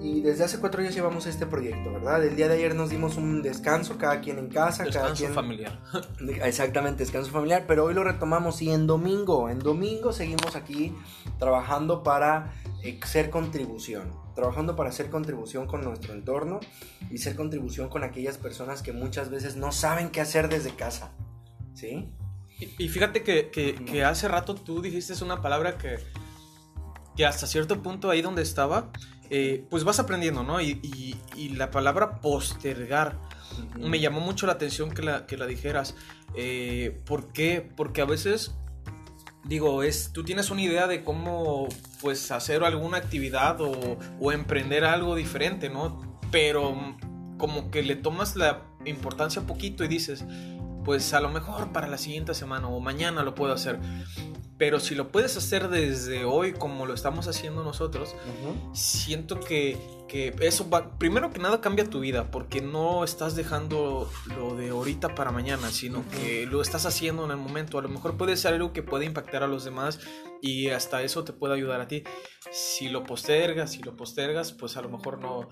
Y 0.00 0.20
desde 0.20 0.44
hace 0.44 0.58
cuatro 0.58 0.82
días 0.82 0.94
llevamos 0.94 1.26
este 1.26 1.46
proyecto, 1.46 1.92
¿verdad? 1.92 2.24
El 2.24 2.36
día 2.36 2.48
de 2.48 2.54
ayer 2.54 2.74
nos 2.74 2.90
dimos 2.90 3.16
un 3.16 3.42
descanso, 3.42 3.98
cada 3.98 4.20
quien 4.20 4.38
en 4.38 4.48
casa, 4.48 4.84
descanso 4.84 5.06
cada 5.06 5.14
quien... 5.14 5.32
familiar. 5.32 5.80
Exactamente, 6.44 7.04
descanso 7.04 7.30
familiar, 7.30 7.64
pero 7.66 7.84
hoy 7.84 7.94
lo 7.94 8.04
retomamos 8.04 8.60
y 8.62 8.70
en 8.70 8.86
domingo, 8.86 9.48
en 9.48 9.58
domingo 9.58 10.12
seguimos 10.12 10.56
aquí 10.56 10.94
trabajando 11.38 12.02
para 12.02 12.52
eh, 12.82 13.00
ser 13.04 13.30
contribución, 13.30 14.12
trabajando 14.34 14.76
para 14.76 14.90
hacer 14.90 15.10
contribución 15.10 15.66
con 15.66 15.82
nuestro 15.82 16.12
entorno 16.12 16.60
y 17.10 17.18
ser 17.18 17.36
contribución 17.36 17.88
con 17.88 18.04
aquellas 18.04 18.38
personas 18.38 18.82
que 18.82 18.92
muchas 18.92 19.30
veces 19.30 19.56
no 19.56 19.72
saben 19.72 20.10
qué 20.10 20.20
hacer 20.20 20.48
desde 20.48 20.74
casa, 20.74 21.12
¿sí? 21.74 22.12
Y, 22.58 22.84
y 22.84 22.88
fíjate 22.88 23.22
que, 23.22 23.50
que, 23.50 23.74
que 23.74 24.04
hace 24.04 24.28
rato 24.28 24.54
tú 24.54 24.80
dijiste 24.80 25.12
una 25.22 25.42
palabra 25.42 25.76
que, 25.76 25.96
que 27.16 27.26
hasta 27.26 27.46
cierto 27.46 27.82
punto 27.82 28.10
ahí 28.10 28.22
donde 28.22 28.42
estaba, 28.42 28.90
eh, 29.30 29.64
pues 29.70 29.84
vas 29.84 29.98
aprendiendo, 29.98 30.42
¿no? 30.42 30.60
Y, 30.60 30.80
y, 30.82 31.16
y, 31.36 31.48
la 31.50 31.70
palabra 31.70 32.20
postergar 32.20 33.16
uh 33.16 33.78
-huh. 33.78 33.88
me 33.88 34.00
llamó 34.00 34.20
mucho 34.20 34.46
la 34.46 34.52
atención 34.52 34.90
que 34.90 35.02
la, 35.02 35.26
que 35.26 35.36
la 35.36 35.46
dijeras. 35.46 35.94
Eh, 36.34 37.00
¿Por 37.04 37.32
qué? 37.32 37.68
Porque 37.76 38.00
a 38.00 38.04
veces, 38.04 38.54
digo, 39.44 39.82
es, 39.82 40.12
tú 40.12 40.24
tienes 40.24 40.50
una 40.50 40.62
idea 40.62 40.86
de 40.86 41.02
cómo, 41.02 41.68
pues, 42.00 42.30
hacer 42.30 42.64
alguna 42.64 42.98
actividad 42.98 43.60
o, 43.60 43.98
o 44.20 44.32
emprender 44.32 44.84
algo 44.84 45.14
diferente, 45.14 45.68
¿no? 45.68 46.18
Pero 46.30 46.96
como 47.38 47.70
que 47.70 47.82
le 47.82 47.96
tomas 47.96 48.36
la 48.36 48.62
importancia 48.84 49.42
poquito 49.42 49.84
y 49.84 49.88
dices, 49.88 50.24
pues 50.84 51.12
a 51.14 51.20
lo 51.20 51.28
mejor 51.28 51.72
para 51.72 51.88
la 51.88 51.98
siguiente 51.98 52.32
semana 52.34 52.68
o 52.68 52.80
mañana 52.80 53.22
lo 53.22 53.34
puedo 53.34 53.52
hacer. 53.52 53.80
Pero 54.58 54.80
si 54.80 54.94
lo 54.94 55.08
puedes 55.08 55.36
hacer 55.36 55.68
desde 55.68 56.24
hoy 56.24 56.52
como 56.54 56.86
lo 56.86 56.94
estamos 56.94 57.28
haciendo 57.28 57.62
nosotros, 57.62 58.14
uh 58.14 58.48
-huh. 58.48 58.74
siento 58.74 59.38
que, 59.38 59.76
que, 60.08 60.34
eso 60.40 60.70
va, 60.70 60.98
primero 60.98 61.30
que 61.30 61.38
nada 61.38 61.60
cambia 61.60 61.84
tu 61.84 62.00
vida, 62.00 62.30
porque 62.30 62.62
no 62.62 63.04
estás 63.04 63.36
dejando 63.36 64.10
lo 64.34 64.56
de 64.56 64.70
ahorita 64.70 65.14
para 65.14 65.30
mañana, 65.30 65.70
sino 65.70 65.98
uh 65.98 66.02
-huh. 66.02 66.08
que 66.08 66.46
lo 66.46 66.62
estás 66.62 66.86
haciendo 66.86 67.26
en 67.26 67.32
el 67.32 67.36
momento. 67.36 67.78
A 67.78 67.82
lo 67.82 67.90
mejor 67.90 68.16
puede 68.16 68.34
ser 68.38 68.54
algo 68.54 68.72
que 68.72 68.82
puede 68.82 69.04
impactar 69.04 69.42
a 69.42 69.46
los 69.46 69.64
demás 69.64 70.00
y 70.40 70.70
hasta 70.70 71.02
eso 71.02 71.22
te 71.22 71.34
puede 71.34 71.54
ayudar 71.54 71.82
a 71.82 71.88
ti. 71.88 72.04
Si 72.50 72.88
lo 72.88 73.04
postergas, 73.04 73.72
si 73.72 73.82
lo 73.82 73.94
postergas, 73.94 74.52
pues 74.52 74.78
a 74.78 74.80
lo 74.80 74.88
mejor 74.88 75.18
no, 75.18 75.50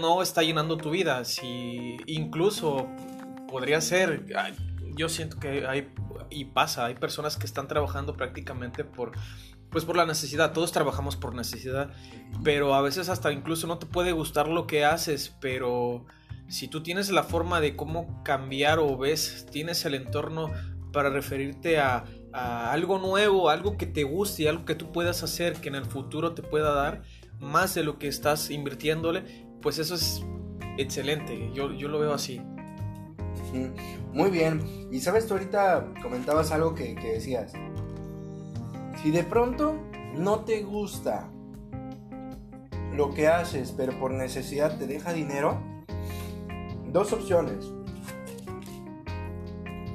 no 0.00 0.20
está 0.20 0.42
llenando 0.42 0.76
tu 0.76 0.90
vida. 0.90 1.24
Si 1.24 1.96
incluso 2.06 2.88
podría 3.48 3.80
ser, 3.80 4.24
yo 4.94 5.08
siento 5.08 5.38
que 5.38 5.66
hay 5.66 5.92
y 6.30 6.46
pasa, 6.46 6.86
hay 6.86 6.94
personas 6.94 7.36
que 7.36 7.46
están 7.46 7.68
trabajando 7.68 8.16
prácticamente 8.16 8.84
por 8.84 9.12
pues 9.70 9.84
por 9.84 9.96
la 9.96 10.06
necesidad, 10.06 10.52
todos 10.52 10.70
trabajamos 10.70 11.16
por 11.16 11.34
necesidad, 11.34 11.90
pero 12.44 12.74
a 12.74 12.80
veces 12.80 13.08
hasta 13.08 13.32
incluso 13.32 13.66
no 13.66 13.78
te 13.78 13.86
puede 13.86 14.12
gustar 14.12 14.46
lo 14.46 14.68
que 14.68 14.84
haces, 14.84 15.34
pero 15.40 16.06
si 16.46 16.68
tú 16.68 16.84
tienes 16.84 17.10
la 17.10 17.24
forma 17.24 17.60
de 17.60 17.74
cómo 17.74 18.22
cambiar 18.22 18.78
o 18.78 18.96
ves, 18.96 19.46
tienes 19.50 19.84
el 19.84 19.94
entorno 19.94 20.52
para 20.92 21.10
referirte 21.10 21.80
a, 21.80 22.04
a 22.32 22.70
algo 22.70 23.00
nuevo, 23.00 23.50
algo 23.50 23.76
que 23.76 23.86
te 23.86 24.04
guste, 24.04 24.48
algo 24.48 24.64
que 24.64 24.76
tú 24.76 24.92
puedas 24.92 25.24
hacer 25.24 25.54
que 25.54 25.70
en 25.70 25.74
el 25.74 25.86
futuro 25.86 26.34
te 26.34 26.42
pueda 26.42 26.72
dar 26.72 27.02
más 27.40 27.74
de 27.74 27.82
lo 27.82 27.98
que 27.98 28.06
estás 28.06 28.50
invirtiéndole, 28.50 29.48
pues 29.60 29.80
eso 29.80 29.96
es 29.96 30.24
excelente, 30.78 31.50
yo, 31.52 31.72
yo 31.72 31.88
lo 31.88 31.98
veo 31.98 32.14
así. 32.14 32.40
Muy 34.12 34.30
bien. 34.30 34.88
Y 34.90 35.00
sabes, 35.00 35.26
tú 35.26 35.34
ahorita 35.34 35.92
comentabas 36.02 36.50
algo 36.52 36.74
que, 36.74 36.94
decías. 36.94 37.52
Si 39.02 39.10
de 39.10 39.22
pronto 39.22 39.76
no 40.14 40.40
te 40.40 40.62
gusta 40.62 41.28
lo 42.92 43.12
que 43.12 43.28
haces, 43.28 43.72
pero 43.76 43.98
por 43.98 44.12
necesidad 44.12 44.78
te 44.78 44.86
deja 44.86 45.12
dinero, 45.12 45.60
dos 46.86 47.12
opciones. 47.12 47.66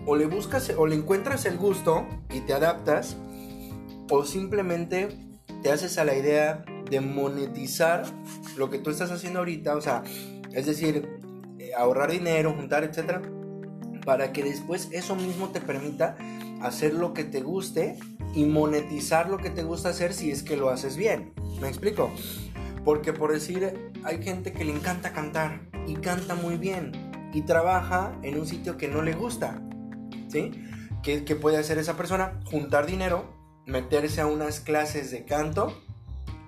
O 0.06 0.16
le 0.16 0.26
buscas 0.26 0.74
o 0.78 0.88
le 0.88 0.96
encuentras 0.96 1.46
el 1.46 1.58
gusto 1.58 2.06
y 2.34 2.42
te 2.42 2.54
adaptas, 2.54 3.18
o 4.10 4.24
simplemente 4.26 5.10
te 5.62 5.72
haces 5.72 5.98
a 5.98 6.04
la 6.04 6.16
idea 6.16 6.66
de 6.90 7.00
monetizar 7.00 8.04
lo 8.58 8.70
que 8.70 8.80
tú 8.80 8.90
estás 8.90 9.12
haciendo 9.12 9.40
ahorita, 9.40 9.76
o 9.76 9.82
sea, 9.82 10.04
es 10.52 10.66
decir, 10.66 11.08
eh, 11.60 11.72
ahorrar 11.78 12.12
dinero, 12.12 12.54
juntar, 12.54 12.84
etcétera 12.84 13.22
para 14.10 14.34
que 14.34 14.44
después 14.44 14.90
eso 14.92 15.16
mismo 15.16 15.50
te 15.50 15.62
permita 15.62 16.18
hacer 16.64 16.96
lo 16.96 17.14
que 17.14 17.24
te 17.24 17.42
guste 17.42 18.00
y 18.34 18.46
monetizar 18.46 19.30
lo 19.30 19.38
que 19.38 19.52
te 19.52 19.62
gusta 19.62 19.90
hacer 19.90 20.16
si 20.16 20.32
es 20.32 20.42
que 20.42 20.58
lo 20.58 20.72
haces 20.72 20.98
bien. 20.98 21.32
¿Me 21.62 21.68
explico? 21.68 22.10
Porque 22.84 23.14
por 23.14 23.32
decir, 23.32 23.92
hay 24.04 24.24
gente 24.24 24.52
que 24.52 24.66
le 24.66 24.74
encanta 24.74 25.14
cantar 25.14 25.62
y 25.86 25.94
canta 25.94 26.34
muy 26.34 26.58
bien 26.58 26.92
y 27.36 27.44
trabaja 27.44 28.18
en 28.24 28.40
un 28.40 28.48
sitio 28.48 28.78
que 28.78 28.88
no 28.88 29.04
le 29.04 29.14
gusta. 29.14 29.62
¿Sí? 30.28 30.54
¿Qué, 31.04 31.24
qué 31.24 31.36
puede 31.36 31.58
hacer 31.58 31.78
esa 31.78 31.96
persona? 31.96 32.40
Juntar 32.46 32.88
dinero, 32.88 33.32
meterse 33.68 34.22
a 34.22 34.26
unas 34.26 34.60
clases 34.60 35.12
de 35.12 35.24
canto 35.24 35.80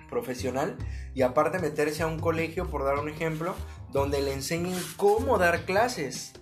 profesional 0.09 0.79
y 1.13 1.21
aparte 1.21 1.59
meterse 1.59 2.01
a 2.01 2.07
un 2.07 2.17
colegio, 2.17 2.71
por 2.71 2.83
dar 2.83 2.97
un 2.97 3.07
ejemplo, 3.07 3.53
donde 3.91 4.19
le 4.19 4.33
enseñen 4.33 4.79
cómo 4.97 5.37
dar 5.37 5.65
clases 5.65 6.33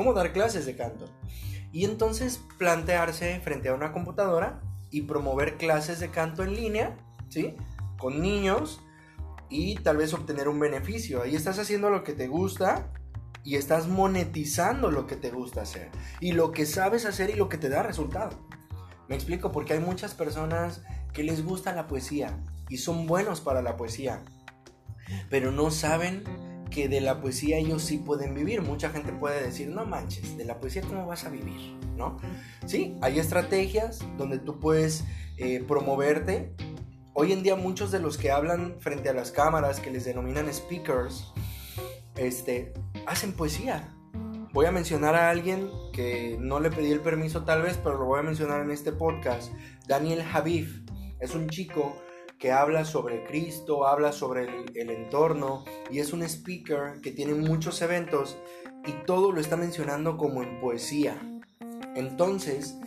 cómo 0.00 0.14
dar 0.14 0.32
clases 0.32 0.64
de 0.64 0.76
canto. 0.76 1.04
Y 1.72 1.84
entonces 1.84 2.40
plantearse 2.56 3.38
frente 3.40 3.68
a 3.68 3.74
una 3.74 3.92
computadora 3.92 4.62
y 4.90 5.02
promover 5.02 5.58
clases 5.58 6.00
de 6.00 6.08
canto 6.08 6.42
en 6.42 6.54
línea, 6.54 6.96
¿sí? 7.28 7.54
Con 7.98 8.22
niños 8.22 8.80
y 9.50 9.74
tal 9.74 9.98
vez 9.98 10.14
obtener 10.14 10.48
un 10.48 10.58
beneficio. 10.58 11.20
Ahí 11.20 11.36
estás 11.36 11.58
haciendo 11.58 11.90
lo 11.90 12.02
que 12.02 12.14
te 12.14 12.28
gusta 12.28 12.90
y 13.44 13.56
estás 13.56 13.88
monetizando 13.88 14.90
lo 14.90 15.06
que 15.06 15.16
te 15.16 15.30
gusta 15.30 15.60
hacer. 15.60 15.90
Y 16.18 16.32
lo 16.32 16.50
que 16.50 16.64
sabes 16.64 17.04
hacer 17.04 17.28
y 17.28 17.34
lo 17.34 17.50
que 17.50 17.58
te 17.58 17.68
da 17.68 17.82
resultado. 17.82 18.30
Me 19.06 19.16
explico, 19.16 19.52
porque 19.52 19.74
hay 19.74 19.80
muchas 19.80 20.14
personas 20.14 20.82
que 21.12 21.24
les 21.24 21.44
gusta 21.44 21.74
la 21.74 21.88
poesía 21.88 22.42
y 22.70 22.78
son 22.78 23.06
buenos 23.06 23.42
para 23.42 23.60
la 23.60 23.76
poesía, 23.76 24.24
pero 25.28 25.52
no 25.52 25.70
saben 25.70 26.24
que 26.70 26.88
de 26.88 27.00
la 27.00 27.20
poesía 27.20 27.58
ellos 27.58 27.82
sí 27.82 27.98
pueden 27.98 28.34
vivir. 28.34 28.62
Mucha 28.62 28.90
gente 28.90 29.12
puede 29.12 29.42
decir, 29.42 29.68
no 29.68 29.84
manches, 29.84 30.36
de 30.36 30.44
la 30.44 30.58
poesía 30.58 30.82
cómo 30.82 31.06
vas 31.06 31.24
a 31.24 31.30
vivir, 31.30 31.76
¿no? 31.96 32.18
Sí, 32.66 32.96
hay 33.02 33.18
estrategias 33.18 34.00
donde 34.16 34.38
tú 34.38 34.58
puedes 34.60 35.04
eh, 35.36 35.64
promoverte. 35.66 36.54
Hoy 37.12 37.32
en 37.32 37.42
día 37.42 37.56
muchos 37.56 37.90
de 37.90 37.98
los 37.98 38.16
que 38.16 38.30
hablan 38.30 38.76
frente 38.80 39.08
a 39.08 39.12
las 39.12 39.32
cámaras, 39.32 39.80
que 39.80 39.90
les 39.90 40.04
denominan 40.04 40.52
speakers, 40.52 41.32
este, 42.16 42.72
hacen 43.06 43.32
poesía. 43.32 43.94
Voy 44.52 44.66
a 44.66 44.72
mencionar 44.72 45.14
a 45.14 45.30
alguien 45.30 45.68
que 45.92 46.36
no 46.40 46.60
le 46.60 46.70
pedí 46.70 46.90
el 46.90 47.00
permiso 47.00 47.44
tal 47.44 47.62
vez, 47.62 47.78
pero 47.82 47.98
lo 47.98 48.06
voy 48.06 48.20
a 48.20 48.22
mencionar 48.22 48.62
en 48.62 48.70
este 48.70 48.92
podcast. 48.92 49.52
Daniel 49.86 50.22
Javif. 50.22 50.80
Es 51.20 51.34
un 51.34 51.48
chico 51.48 51.96
que 52.40 52.50
habla 52.50 52.86
sobre 52.86 53.22
Cristo, 53.24 53.86
habla 53.86 54.12
sobre 54.12 54.48
el, 54.74 54.90
entorno 54.90 55.62
y 55.90 55.98
es 55.98 56.14
un 56.14 56.22
speaker 56.22 57.02
que 57.02 57.12
tiene 57.12 57.34
muchos 57.34 57.82
eventos 57.82 58.38
y 58.86 58.92
todo 59.04 59.30
lo 59.30 59.42
está 59.42 59.58
mencionando 59.58 60.16
como 60.16 60.42
en 60.42 60.58
poesía. 60.58 61.20
Entonces, 61.94 62.78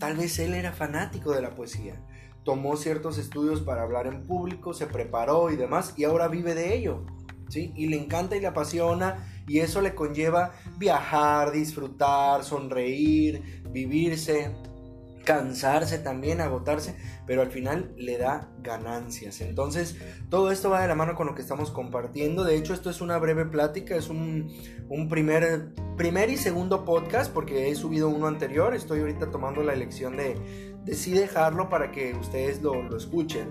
tal 0.00 0.16
vez 0.16 0.38
él 0.38 0.54
era 0.54 0.72
fanático 0.72 1.32
de 1.32 1.42
la 1.42 1.54
poesía. 1.54 2.00
Tomó 2.42 2.78
ciertos 2.78 3.18
estudios 3.18 3.60
para 3.60 3.82
hablar 3.82 4.06
en 4.06 4.26
público, 4.26 4.72
se 4.72 4.86
preparó 4.86 5.50
y 5.50 5.56
demás 5.56 5.92
y 5.98 6.04
ahora 6.04 6.28
vive 6.28 6.54
de 6.54 6.74
ello. 6.74 7.04
¿sí? 7.50 7.70
Y 7.76 7.88
le 7.88 7.98
encanta 8.02 8.34
y 8.34 8.40
le 8.40 8.46
apasiona 8.46 9.28
y 9.46 9.58
eso 9.58 9.82
le 9.82 9.94
conlleva 9.94 10.52
viajar, 10.78 11.52
disfrutar, 11.52 12.44
sonreír, 12.44 13.62
vivirse 13.70 14.54
cansarse 15.24 15.98
también, 15.98 16.40
agotarse, 16.40 16.96
pero 17.26 17.42
al 17.42 17.50
final 17.50 17.92
le 17.96 18.18
da 18.18 18.48
ganancias. 18.60 19.40
Entonces, 19.40 19.96
todo 20.28 20.50
esto 20.50 20.70
va 20.70 20.82
de 20.82 20.88
la 20.88 20.94
mano 20.94 21.14
con 21.14 21.26
lo 21.26 21.34
que 21.34 21.42
estamos 21.42 21.70
compartiendo. 21.70 22.44
De 22.44 22.56
hecho, 22.56 22.74
esto 22.74 22.90
es 22.90 23.00
una 23.00 23.18
breve 23.18 23.44
plática, 23.44 23.96
es 23.96 24.08
un, 24.08 24.52
un 24.88 25.08
primer, 25.08 25.74
primer 25.96 26.30
y 26.30 26.36
segundo 26.36 26.84
podcast, 26.84 27.32
porque 27.32 27.70
he 27.70 27.74
subido 27.74 28.08
uno 28.08 28.26
anterior. 28.26 28.74
Estoy 28.74 29.00
ahorita 29.00 29.30
tomando 29.30 29.62
la 29.62 29.72
elección 29.72 30.16
de, 30.16 30.36
de 30.84 30.94
sí 30.94 31.12
dejarlo 31.12 31.68
para 31.68 31.92
que 31.92 32.14
ustedes 32.14 32.62
lo, 32.62 32.82
lo, 32.82 32.96
escuchen, 32.96 33.48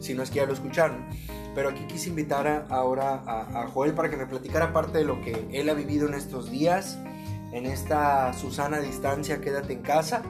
si 0.00 0.14
no 0.14 0.22
es 0.22 0.30
que 0.30 0.36
ya 0.36 0.46
lo 0.46 0.52
escucharon. 0.52 1.06
Pero 1.54 1.68
aquí 1.68 1.84
quise 1.86 2.08
invitar 2.08 2.46
a, 2.46 2.66
ahora 2.68 3.22
a, 3.26 3.62
a 3.62 3.68
Joel 3.68 3.94
para 3.94 4.10
que 4.10 4.16
me 4.16 4.26
platicara 4.26 4.72
parte 4.72 4.98
de 4.98 5.04
lo 5.04 5.20
que 5.20 5.48
él 5.52 5.68
ha 5.68 5.74
vivido 5.74 6.08
en 6.08 6.14
estos 6.14 6.50
días, 6.50 6.98
en 7.52 7.66
esta 7.66 8.32
Susana 8.32 8.80
distancia, 8.80 9.40
quédate 9.40 9.74
en 9.74 9.82
casa 9.82 10.22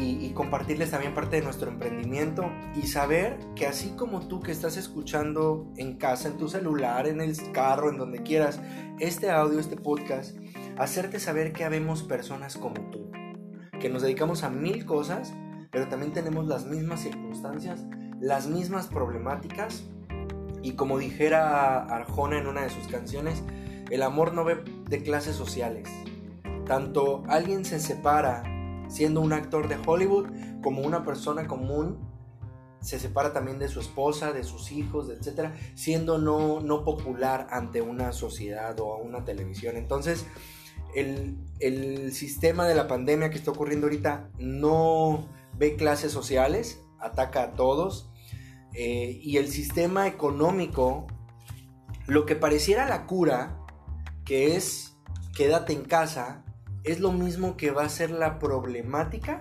y, 0.00 0.32
compartirles 0.34 0.90
también 0.90 1.14
parte 1.14 1.36
de 1.36 1.42
nuestro 1.42 1.70
emprendimiento 1.70 2.50
y 2.74 2.86
saber 2.86 3.38
que 3.54 3.66
así 3.66 3.90
como 3.90 4.26
tú 4.26 4.40
que 4.40 4.50
estás 4.50 4.76
escuchando 4.78 5.70
en 5.76 5.98
casa, 5.98 6.28
en 6.28 6.38
tu 6.38 6.48
celular, 6.48 7.06
en 7.06 7.20
el 7.20 7.36
carro, 7.52 7.90
en 7.90 7.98
donde 7.98 8.22
quieras, 8.22 8.60
este 8.98 9.30
audio, 9.30 9.60
este 9.60 9.76
podcast, 9.76 10.36
hacerte 10.78 11.20
saber 11.20 11.52
que 11.52 11.64
habemos 11.64 12.02
personas 12.02 12.56
como 12.56 12.90
tú, 12.90 13.10
que 13.78 13.90
nos 13.90 14.02
dedicamos 14.02 14.42
a 14.42 14.48
mil 14.48 14.86
cosas, 14.86 15.34
pero 15.70 15.88
también 15.88 16.12
tenemos 16.12 16.46
las 16.46 16.64
mismas 16.64 17.00
circunstancias, 17.00 17.84
las 18.20 18.46
mismas 18.46 18.86
problemáticas. 18.86 19.84
Y 20.62 20.72
como 20.72 20.98
dijera 20.98 21.84
Arjona 21.84 22.38
en 22.38 22.46
una 22.46 22.62
de 22.62 22.70
sus 22.70 22.86
canciones, 22.86 23.42
el 23.90 24.02
amor 24.02 24.32
no 24.32 24.44
ve 24.44 24.62
de 24.88 25.02
clases 25.02 25.36
sociales. 25.36 25.88
Tanto 26.66 27.24
alguien 27.28 27.64
se 27.64 27.80
separa 27.80 28.44
siendo 28.92 29.20
un 29.20 29.32
actor 29.32 29.68
de 29.68 29.78
Hollywood 29.84 30.26
como 30.62 30.82
una 30.82 31.04
persona 31.04 31.46
común 31.46 31.98
se 32.80 32.98
separa 32.98 33.32
también 33.32 33.58
de 33.58 33.68
su 33.68 33.80
esposa, 33.80 34.32
de 34.32 34.42
sus 34.42 34.72
hijos, 34.72 35.08
etcétera, 35.08 35.54
siendo 35.74 36.18
no, 36.18 36.60
no 36.60 36.84
popular 36.84 37.46
ante 37.50 37.80
una 37.80 38.12
sociedad 38.12 38.78
o 38.80 38.96
una 38.96 39.24
televisión. 39.24 39.76
Entonces, 39.76 40.26
el, 40.94 41.38
el, 41.60 42.12
sistema 42.12 42.66
de 42.66 42.74
la 42.74 42.88
pandemia 42.88 43.30
que 43.30 43.38
está 43.38 43.52
ocurriendo 43.52 43.86
ahorita 43.86 44.28
no 44.38 45.28
ve 45.56 45.76
clases 45.76 46.10
sociales, 46.10 46.82
ataca 46.98 47.42
a 47.44 47.54
todos. 47.54 48.10
Eh, 48.74 49.20
y 49.22 49.36
el 49.36 49.48
sistema 49.48 50.08
económico, 50.08 51.06
lo 52.06 52.26
que 52.26 52.34
pareciera 52.34 52.88
la 52.88 53.06
cura, 53.06 53.60
que 54.24 54.56
es 54.56 54.96
quédate 55.36 55.72
en 55.72 55.84
casa, 55.84 56.44
es 56.84 57.00
lo 57.00 57.12
mismo 57.12 57.56
que 57.56 57.70
va 57.70 57.84
a 57.84 57.88
ser 57.88 58.10
la 58.10 58.38
problemática 58.38 59.40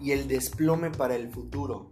y 0.00 0.12
el 0.12 0.28
desplome 0.28 0.90
para 0.90 1.14
el 1.14 1.30
futuro. 1.30 1.90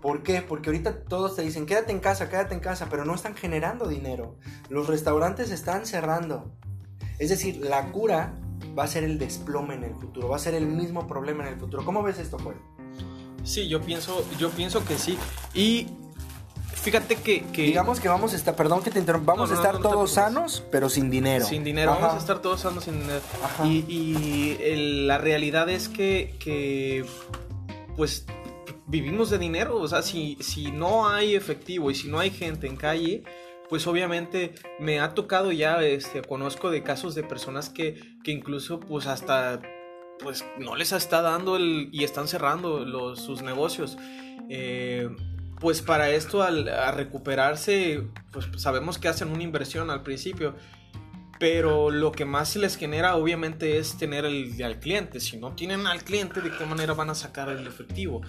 ¿Por 0.00 0.22
qué? 0.22 0.42
Porque 0.42 0.70
ahorita 0.70 1.04
todos 1.04 1.34
te 1.36 1.42
dicen, 1.42 1.66
quédate 1.66 1.92
en 1.92 2.00
casa, 2.00 2.28
quédate 2.28 2.54
en 2.54 2.60
casa, 2.60 2.86
pero 2.88 3.04
no 3.04 3.14
están 3.14 3.34
generando 3.34 3.88
dinero. 3.88 4.36
Los 4.68 4.86
restaurantes 4.86 5.50
están 5.50 5.86
cerrando. 5.86 6.52
Es 7.18 7.30
decir, 7.30 7.56
la 7.56 7.90
cura 7.90 8.38
va 8.78 8.84
a 8.84 8.86
ser 8.86 9.02
el 9.02 9.18
desplome 9.18 9.74
en 9.74 9.84
el 9.84 9.94
futuro, 9.94 10.28
va 10.28 10.36
a 10.36 10.40
ser 10.40 10.54
el 10.54 10.66
mismo 10.66 11.06
problema 11.06 11.46
en 11.46 11.54
el 11.54 11.60
futuro. 11.60 11.84
¿Cómo 11.84 12.02
ves 12.02 12.18
esto, 12.18 12.38
Juan? 12.38 12.56
Sí, 13.42 13.68
yo 13.68 13.80
pienso, 13.80 14.24
yo 14.38 14.50
pienso 14.50 14.84
que 14.84 14.98
sí. 14.98 15.18
Y 15.52 15.88
fíjate 16.90 17.16
que, 17.16 17.44
Digamos 17.52 18.00
que 18.00 18.08
vamos 18.08 18.32
a 18.32 18.36
estar, 18.36 18.56
perdón 18.56 18.82
que 18.82 18.90
te 18.90 18.98
interrumpa, 18.98 19.32
vamos 19.32 19.50
a 19.50 19.54
estar 19.54 19.78
todos 19.78 20.12
sanos, 20.12 20.62
pero 20.70 20.88
sin 20.88 21.10
dinero. 21.10 21.44
Sin 21.44 21.62
dinero, 21.62 21.90
vamos 21.92 22.14
a 22.14 22.18
estar 22.18 22.40
todos 22.40 22.62
sanos 22.62 22.84
sin 22.84 23.00
dinero. 23.00 23.20
Y, 23.66 24.56
la 25.06 25.18
realidad 25.18 25.68
es 25.68 25.88
que, 25.88 26.34
que 26.38 27.04
pues 27.96 28.24
vivimos 28.86 29.28
de 29.28 29.38
dinero, 29.38 29.76
o 29.76 29.86
sea, 29.86 30.00
si, 30.00 30.38
si 30.40 30.72
no 30.72 31.08
hay 31.08 31.34
efectivo 31.34 31.90
y 31.90 31.94
si 31.94 32.08
no 32.08 32.20
hay 32.20 32.30
gente 32.30 32.66
en 32.66 32.76
calle, 32.76 33.22
pues 33.68 33.86
obviamente 33.86 34.54
me 34.78 35.00
ha 35.00 35.12
tocado 35.12 35.52
ya, 35.52 35.82
este, 35.82 36.22
conozco 36.22 36.70
de 36.70 36.82
casos 36.82 37.14
de 37.14 37.22
personas 37.22 37.68
que, 37.68 38.16
que 38.24 38.30
incluso 38.30 38.80
pues 38.80 39.06
hasta 39.06 39.60
pues 40.20 40.44
no 40.58 40.74
les 40.74 40.92
está 40.92 41.22
dando 41.22 41.56
el, 41.56 41.90
y 41.92 42.04
están 42.04 42.28
cerrando 42.28 42.80
los, 42.80 43.20
sus 43.20 43.42
negocios. 43.42 43.98
Eh, 44.48 45.08
pues 45.60 45.82
para 45.82 46.10
esto 46.10 46.42
al 46.42 46.70
recuperarse, 46.94 48.04
pues 48.32 48.48
sabemos 48.56 48.98
que 48.98 49.08
hacen 49.08 49.28
una 49.28 49.42
inversión 49.42 49.90
al 49.90 50.02
principio, 50.02 50.54
pero 51.38 51.90
lo 51.90 52.12
que 52.12 52.24
más 52.24 52.56
les 52.56 52.76
genera 52.76 53.16
obviamente 53.16 53.78
es 53.78 53.96
tener 53.96 54.24
el, 54.24 54.60
al 54.62 54.80
cliente. 54.80 55.20
Si 55.20 55.36
no 55.36 55.52
tienen 55.52 55.86
al 55.86 56.02
cliente, 56.02 56.40
¿de 56.40 56.50
qué 56.50 56.66
manera 56.66 56.94
van 56.94 57.10
a 57.10 57.14
sacar 57.14 57.48
el 57.48 57.66
efectivo? 57.66 58.22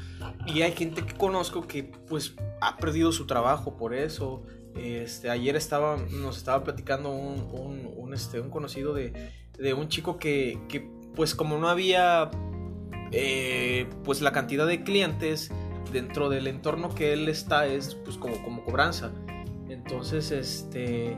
Y 0.45 0.61
hay 0.61 0.73
gente 0.73 1.03
que 1.05 1.15
conozco 1.15 1.67
que 1.67 1.83
pues 1.83 2.35
ha 2.61 2.77
perdido 2.77 3.11
su 3.11 3.25
trabajo 3.25 3.77
por 3.77 3.93
eso. 3.93 4.43
Este, 4.75 5.29
ayer 5.29 5.55
estaba, 5.55 5.97
nos 5.97 6.37
estaba 6.37 6.63
platicando 6.63 7.09
un, 7.11 7.93
un, 7.97 8.13
este, 8.13 8.39
un 8.39 8.49
conocido 8.49 8.93
de, 8.93 9.31
de, 9.57 9.73
un 9.73 9.89
chico 9.89 10.17
que, 10.17 10.59
que, 10.69 10.87
pues 11.15 11.33
como 11.33 11.57
no 11.57 11.67
había 11.67 12.29
eh, 13.11 13.87
pues 14.03 14.21
la 14.21 14.31
cantidad 14.31 14.67
de 14.67 14.83
clientes 14.83 15.51
dentro 15.91 16.30
del 16.30 16.47
entorno 16.47 16.93
que 16.93 17.13
él 17.13 17.30
está 17.30 17.65
es 17.65 17.95
pues 17.95 18.17
como, 18.17 18.41
como 18.43 18.63
cobranza. 18.63 19.12
Entonces, 19.69 20.32
este 20.32 21.17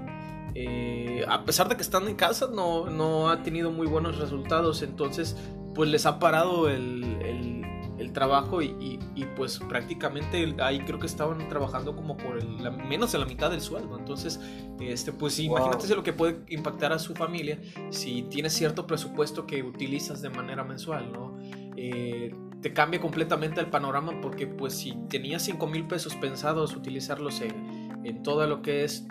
eh, 0.53 1.23
a 1.27 1.45
pesar 1.45 1.69
de 1.69 1.75
que 1.75 1.81
están 1.81 2.07
en 2.07 2.15
casa, 2.15 2.49
no, 2.53 2.89
no, 2.89 3.29
ha 3.29 3.41
tenido 3.43 3.71
muy 3.71 3.87
buenos 3.87 4.17
resultados. 4.17 4.81
Entonces, 4.81 5.37
pues 5.73 5.89
les 5.89 6.05
ha 6.05 6.19
parado 6.19 6.69
el, 6.69 7.03
el, 7.21 8.11
trabajo 8.13 8.61
y, 8.61 8.99
y, 9.15 9.25
pues 9.37 9.59
prácticamente 9.59 10.53
ahí 10.59 10.79
creo 10.81 10.99
que 10.99 11.05
estaban 11.05 11.47
trabajando 11.47 11.95
como 11.95 12.17
por 12.17 12.37
el, 12.37 12.69
menos 12.89 13.13
de 13.13 13.19
la 13.19 13.25
mitad 13.25 13.49
del 13.49 13.61
sueldo. 13.61 13.97
Entonces, 13.97 14.37
este, 14.81 15.13
pues 15.13 15.39
imagínate 15.39 15.95
lo 15.95 16.03
que 16.03 16.11
puede 16.11 16.43
impactar 16.49 16.91
a 16.91 16.99
su 16.99 17.15
familia 17.15 17.61
si 17.89 18.23
tienes 18.23 18.51
cierto 18.51 18.85
presupuesto 18.85 19.47
que 19.47 19.63
utilizas 19.63 20.21
de 20.21 20.29
manera 20.29 20.65
mensual, 20.65 21.13
¿no? 21.13 21.37
Eh, 21.77 22.35
te 22.61 22.73
cambia 22.73 23.01
completamente 23.01 23.59
el 23.59 23.67
panorama 23.67 24.21
porque 24.21 24.47
pues 24.47 24.73
si 24.77 24.93
tenías 25.09 25.41
5 25.43 25.65
mil 25.67 25.87
pesos 25.87 26.15
pensados 26.15 26.75
utilizarlos 26.75 27.41
en, 27.41 27.91
en 28.03 28.23
todo 28.23 28.45
lo 28.47 28.61
que 28.61 28.83
es 28.83 29.07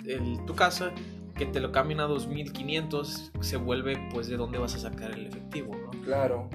tu 0.46 0.54
casa, 0.54 0.92
que 1.34 1.46
te 1.46 1.60
lo 1.60 1.72
cambien 1.72 2.00
a 2.00 2.04
2500, 2.04 3.32
se 3.40 3.56
vuelve 3.56 3.96
pues 4.12 4.28
de 4.28 4.36
dónde 4.36 4.58
vas 4.58 4.74
a 4.74 4.78
sacar 4.78 5.12
el 5.12 5.26
efectivo, 5.26 5.74
¿no? 5.74 5.90
Claro. 6.02 6.48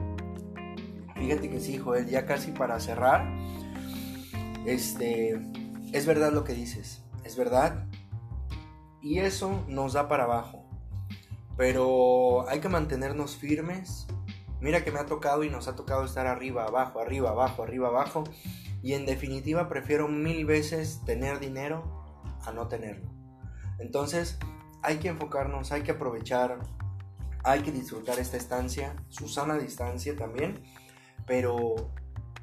Fíjate 1.16 1.50
que 1.50 1.60
sí, 1.60 1.78
Joel, 1.78 2.08
ya 2.08 2.26
casi 2.26 2.52
para 2.52 2.80
cerrar, 2.80 3.26
este, 4.66 5.42
es 5.92 6.06
verdad 6.06 6.34
lo 6.34 6.44
que 6.44 6.54
dices, 6.54 7.04
es 7.24 7.38
verdad. 7.38 7.88
Y 9.02 9.20
eso 9.20 9.64
nos 9.68 9.94
da 9.94 10.08
para 10.08 10.26
abajo. 10.26 10.66
Pero 11.58 12.50
hay 12.50 12.60
que 12.60 12.70
mantenernos 12.70 13.38
firmes. 13.38 14.08
Mira 14.66 14.84
que 14.84 14.92
me 14.92 14.98
ha 14.98 15.06
tocado 15.06 15.44
y 15.44 15.52
nos 15.52 15.68
ha 15.68 15.76
tocado 15.76 16.04
estar 16.06 16.26
arriba, 16.26 16.66
abajo, 16.66 17.00
arriba, 17.00 17.30
abajo, 17.30 17.62
arriba, 17.62 17.90
abajo. 17.90 18.24
Y 18.82 18.94
en 18.94 19.06
definitiva 19.06 19.70
prefiero 19.70 20.08
mil 20.08 20.44
veces 20.44 21.04
tener 21.06 21.40
dinero 21.40 21.84
a 22.44 22.52
no 22.52 22.68
tenerlo. 22.68 23.08
Entonces, 23.78 24.40
hay 24.82 24.98
que 24.98 25.10
enfocarnos, 25.10 25.72
hay 25.72 25.84
que 25.84 25.92
aprovechar, 25.92 26.58
hay 27.44 27.62
que 27.62 27.72
disfrutar 27.72 28.18
esta 28.18 28.38
estancia, 28.38 28.96
su 29.10 29.28
sana 29.28 29.56
distancia 29.60 30.16
también, 30.16 30.64
pero 31.28 31.92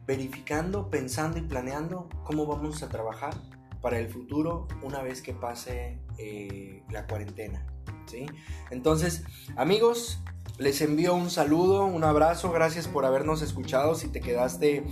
verificando, 0.06 0.90
pensando 0.90 1.38
y 1.38 1.42
planeando 1.42 2.08
cómo 2.22 2.46
vamos 2.46 2.84
a 2.84 2.88
trabajar 2.88 3.34
para 3.80 3.98
el 3.98 4.08
futuro 4.08 4.68
una 4.84 5.02
vez 5.02 5.22
que 5.22 5.34
pase 5.34 5.98
eh, 6.18 6.84
la 6.88 7.04
cuarentena. 7.08 7.66
¿sí? 8.06 8.26
Entonces, 8.70 9.24
amigos, 9.56 10.22
les 10.58 10.80
envío 10.80 11.14
un 11.14 11.30
saludo, 11.30 11.84
un 11.84 12.04
abrazo, 12.04 12.52
gracias 12.52 12.88
por 12.88 13.04
habernos 13.04 13.42
escuchado. 13.42 13.94
Si 13.94 14.08
te 14.08 14.20
quedaste 14.20 14.84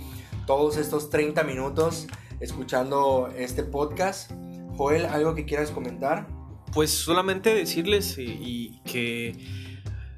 todos 0.45 0.77
estos 0.77 1.09
30 1.09 1.43
minutos 1.43 2.07
escuchando 2.39 3.29
este 3.35 3.63
podcast, 3.63 4.31
Joel, 4.77 5.05
¿algo 5.05 5.35
que 5.35 5.45
quieras 5.45 5.71
comentar? 5.71 6.27
pues 6.71 6.91
solamente 6.91 7.53
decirles 7.53 8.17
y, 8.17 8.79
que 8.85 9.35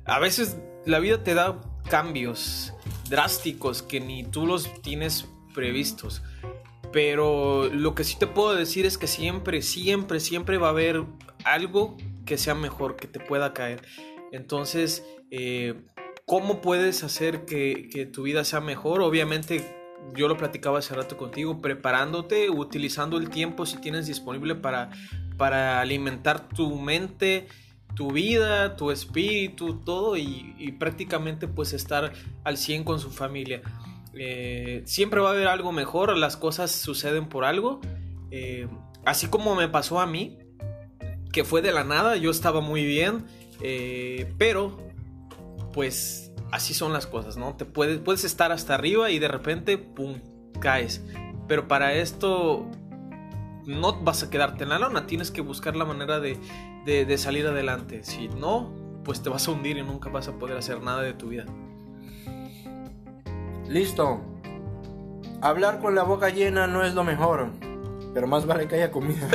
a 0.06 0.20
veces 0.20 0.58
la 0.86 1.00
vida 1.00 1.24
te 1.24 1.34
da 1.34 1.60
cambios 1.90 2.74
drásticos 3.10 3.82
que 3.82 4.00
ni 4.00 4.24
tú 4.24 4.46
los 4.46 4.82
tienes 4.82 5.28
previstos. 5.54 6.22
Pero 6.92 7.70
lo 7.70 7.96
que 7.96 8.04
sí 8.04 8.18
te 8.20 8.28
puedo 8.28 8.54
decir 8.54 8.86
es 8.86 8.98
que 8.98 9.08
siempre, 9.08 9.62
siempre, 9.62 10.20
siempre 10.20 10.58
va 10.58 10.68
a 10.68 10.72
haber 10.72 11.04
algo 11.44 11.98
que 12.26 12.38
sea 12.38 12.54
mejor, 12.54 12.96
que 12.96 13.08
te 13.08 13.20
pueda 13.20 13.54
caer. 13.54 13.84
Entonces, 14.34 15.06
eh, 15.32 15.76
¿cómo 16.26 16.60
puedes 16.60 17.06
hacer 17.06 17.46
que, 17.46 17.88
que, 17.90 18.06
tu 18.06 18.24
vida 18.24 18.44
sea 18.44 18.60
mejor? 18.60 19.02
Obviamente, 19.02 19.66
yo 20.14 20.28
lo 20.28 20.36
platicaba 20.36 20.80
hace 20.80 20.94
rato 20.94 21.16
contigo, 21.16 21.62
preparándote, 21.62 22.50
utilizando 22.50 23.18
el 23.18 23.30
tiempo 23.30 23.66
si 23.66 23.78
tienes 23.78 24.08
disponible 24.08 24.56
para 24.56 24.90
para 25.38 25.82
alimentar 25.82 26.48
tu 26.50 26.76
mente, 26.76 27.48
tu 27.96 28.12
vida, 28.12 28.76
tu 28.76 28.92
espíritu, 28.92 29.80
todo 29.80 30.18
y, 30.18 30.76
prácticamente 30.80 31.48
pues 31.48 31.74
estar 31.74 32.14
al 32.44 32.58
100 32.58 32.84
con 32.84 33.00
su 33.00 33.12
familia. 33.12 33.62
Eh, 34.14 34.84
siempre 34.86 35.20
va 35.22 35.30
a 35.30 35.32
haber 35.34 35.48
algo 35.48 35.72
mejor, 35.72 36.16
las 36.18 36.38
cosas 36.38 36.72
suceden 36.72 37.28
por 37.28 37.46
algo. 37.46 37.82
Eh, 38.32 38.68
así 39.06 39.28
como 39.28 39.56
me 39.56 39.68
pasó 39.68 40.00
a 40.00 40.08
mí, 40.08 40.38
que 41.32 41.44
fue 41.44 41.62
de 41.62 41.72
la 41.72 41.84
nada, 41.84 42.16
yo 42.16 42.32
estaba 42.32 42.62
muy 42.62 42.86
bien, 42.86 43.26
eh, 43.64 44.34
pero 44.38 44.78
pues 45.74 46.32
así 46.52 46.74
son 46.74 46.94
las 46.94 47.08
cosas, 47.08 47.38
¿no? 47.38 47.56
Te 47.56 47.66
puedes, 47.66 47.98
puedes 48.00 48.24
estar 48.24 48.52
hasta 48.52 48.76
arriba 48.76 49.10
y 49.10 49.20
de 49.20 49.28
repente, 49.28 49.78
¡pum!, 49.78 50.20
caes. 50.60 51.04
Pero 51.48 51.68
para 51.68 51.94
esto 51.94 52.70
no 53.66 53.94
vas 54.02 54.24
a 54.24 54.30
quedarte 54.30 54.64
en 54.64 54.70
la 54.70 54.80
lona, 54.80 55.06
tienes 55.06 55.32
que 55.32 55.42
buscar 55.42 55.76
la 55.76 55.86
manera 55.86 56.20
de, 56.20 56.38
salir 57.18 57.48
adelante. 57.48 58.04
Si 58.04 58.28
no, 58.28 58.74
pues 59.04 59.22
te 59.22 59.30
vas 59.30 59.48
a 59.48 59.52
hundir 59.52 59.78
y 59.78 59.84
nunca 59.84 60.10
vas 60.10 60.28
a 60.28 60.34
poder 60.34 60.58
hacer 60.58 60.82
nada 60.82 61.02
de 61.02 61.14
tu 61.14 61.30
vida. 61.30 61.46
Listo. 63.68 64.22
Hablar 65.42 65.80
con 65.80 65.96
la 65.96 66.04
boca 66.04 66.30
llena 66.30 66.68
no 66.68 66.86
es 66.86 66.94
lo 66.94 67.04
mejor, 67.04 67.50
pero 68.14 68.28
más 68.28 68.46
vale 68.46 68.68
que 68.68 68.76
haya 68.76 68.92
comida. 68.92 69.28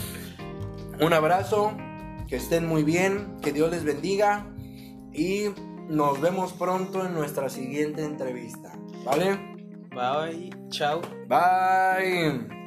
Un 1.00 1.12
abrazo, 1.12 1.72
que 2.32 2.38
estén 2.38 2.66
muy 2.66 2.82
bien, 2.82 3.36
que 3.42 3.52
Dios 3.52 3.70
les 3.70 3.84
bendiga 3.84 4.46
y 5.12 5.48
nos 5.90 6.18
vemos 6.18 6.54
pronto 6.54 7.04
en 7.04 7.12
nuestra 7.12 7.50
siguiente 7.50 8.02
entrevista. 8.02 8.72
¿Vale? 9.04 9.38
Bye, 9.90 10.48
chao. 10.70 11.02
Bye. 11.28 12.61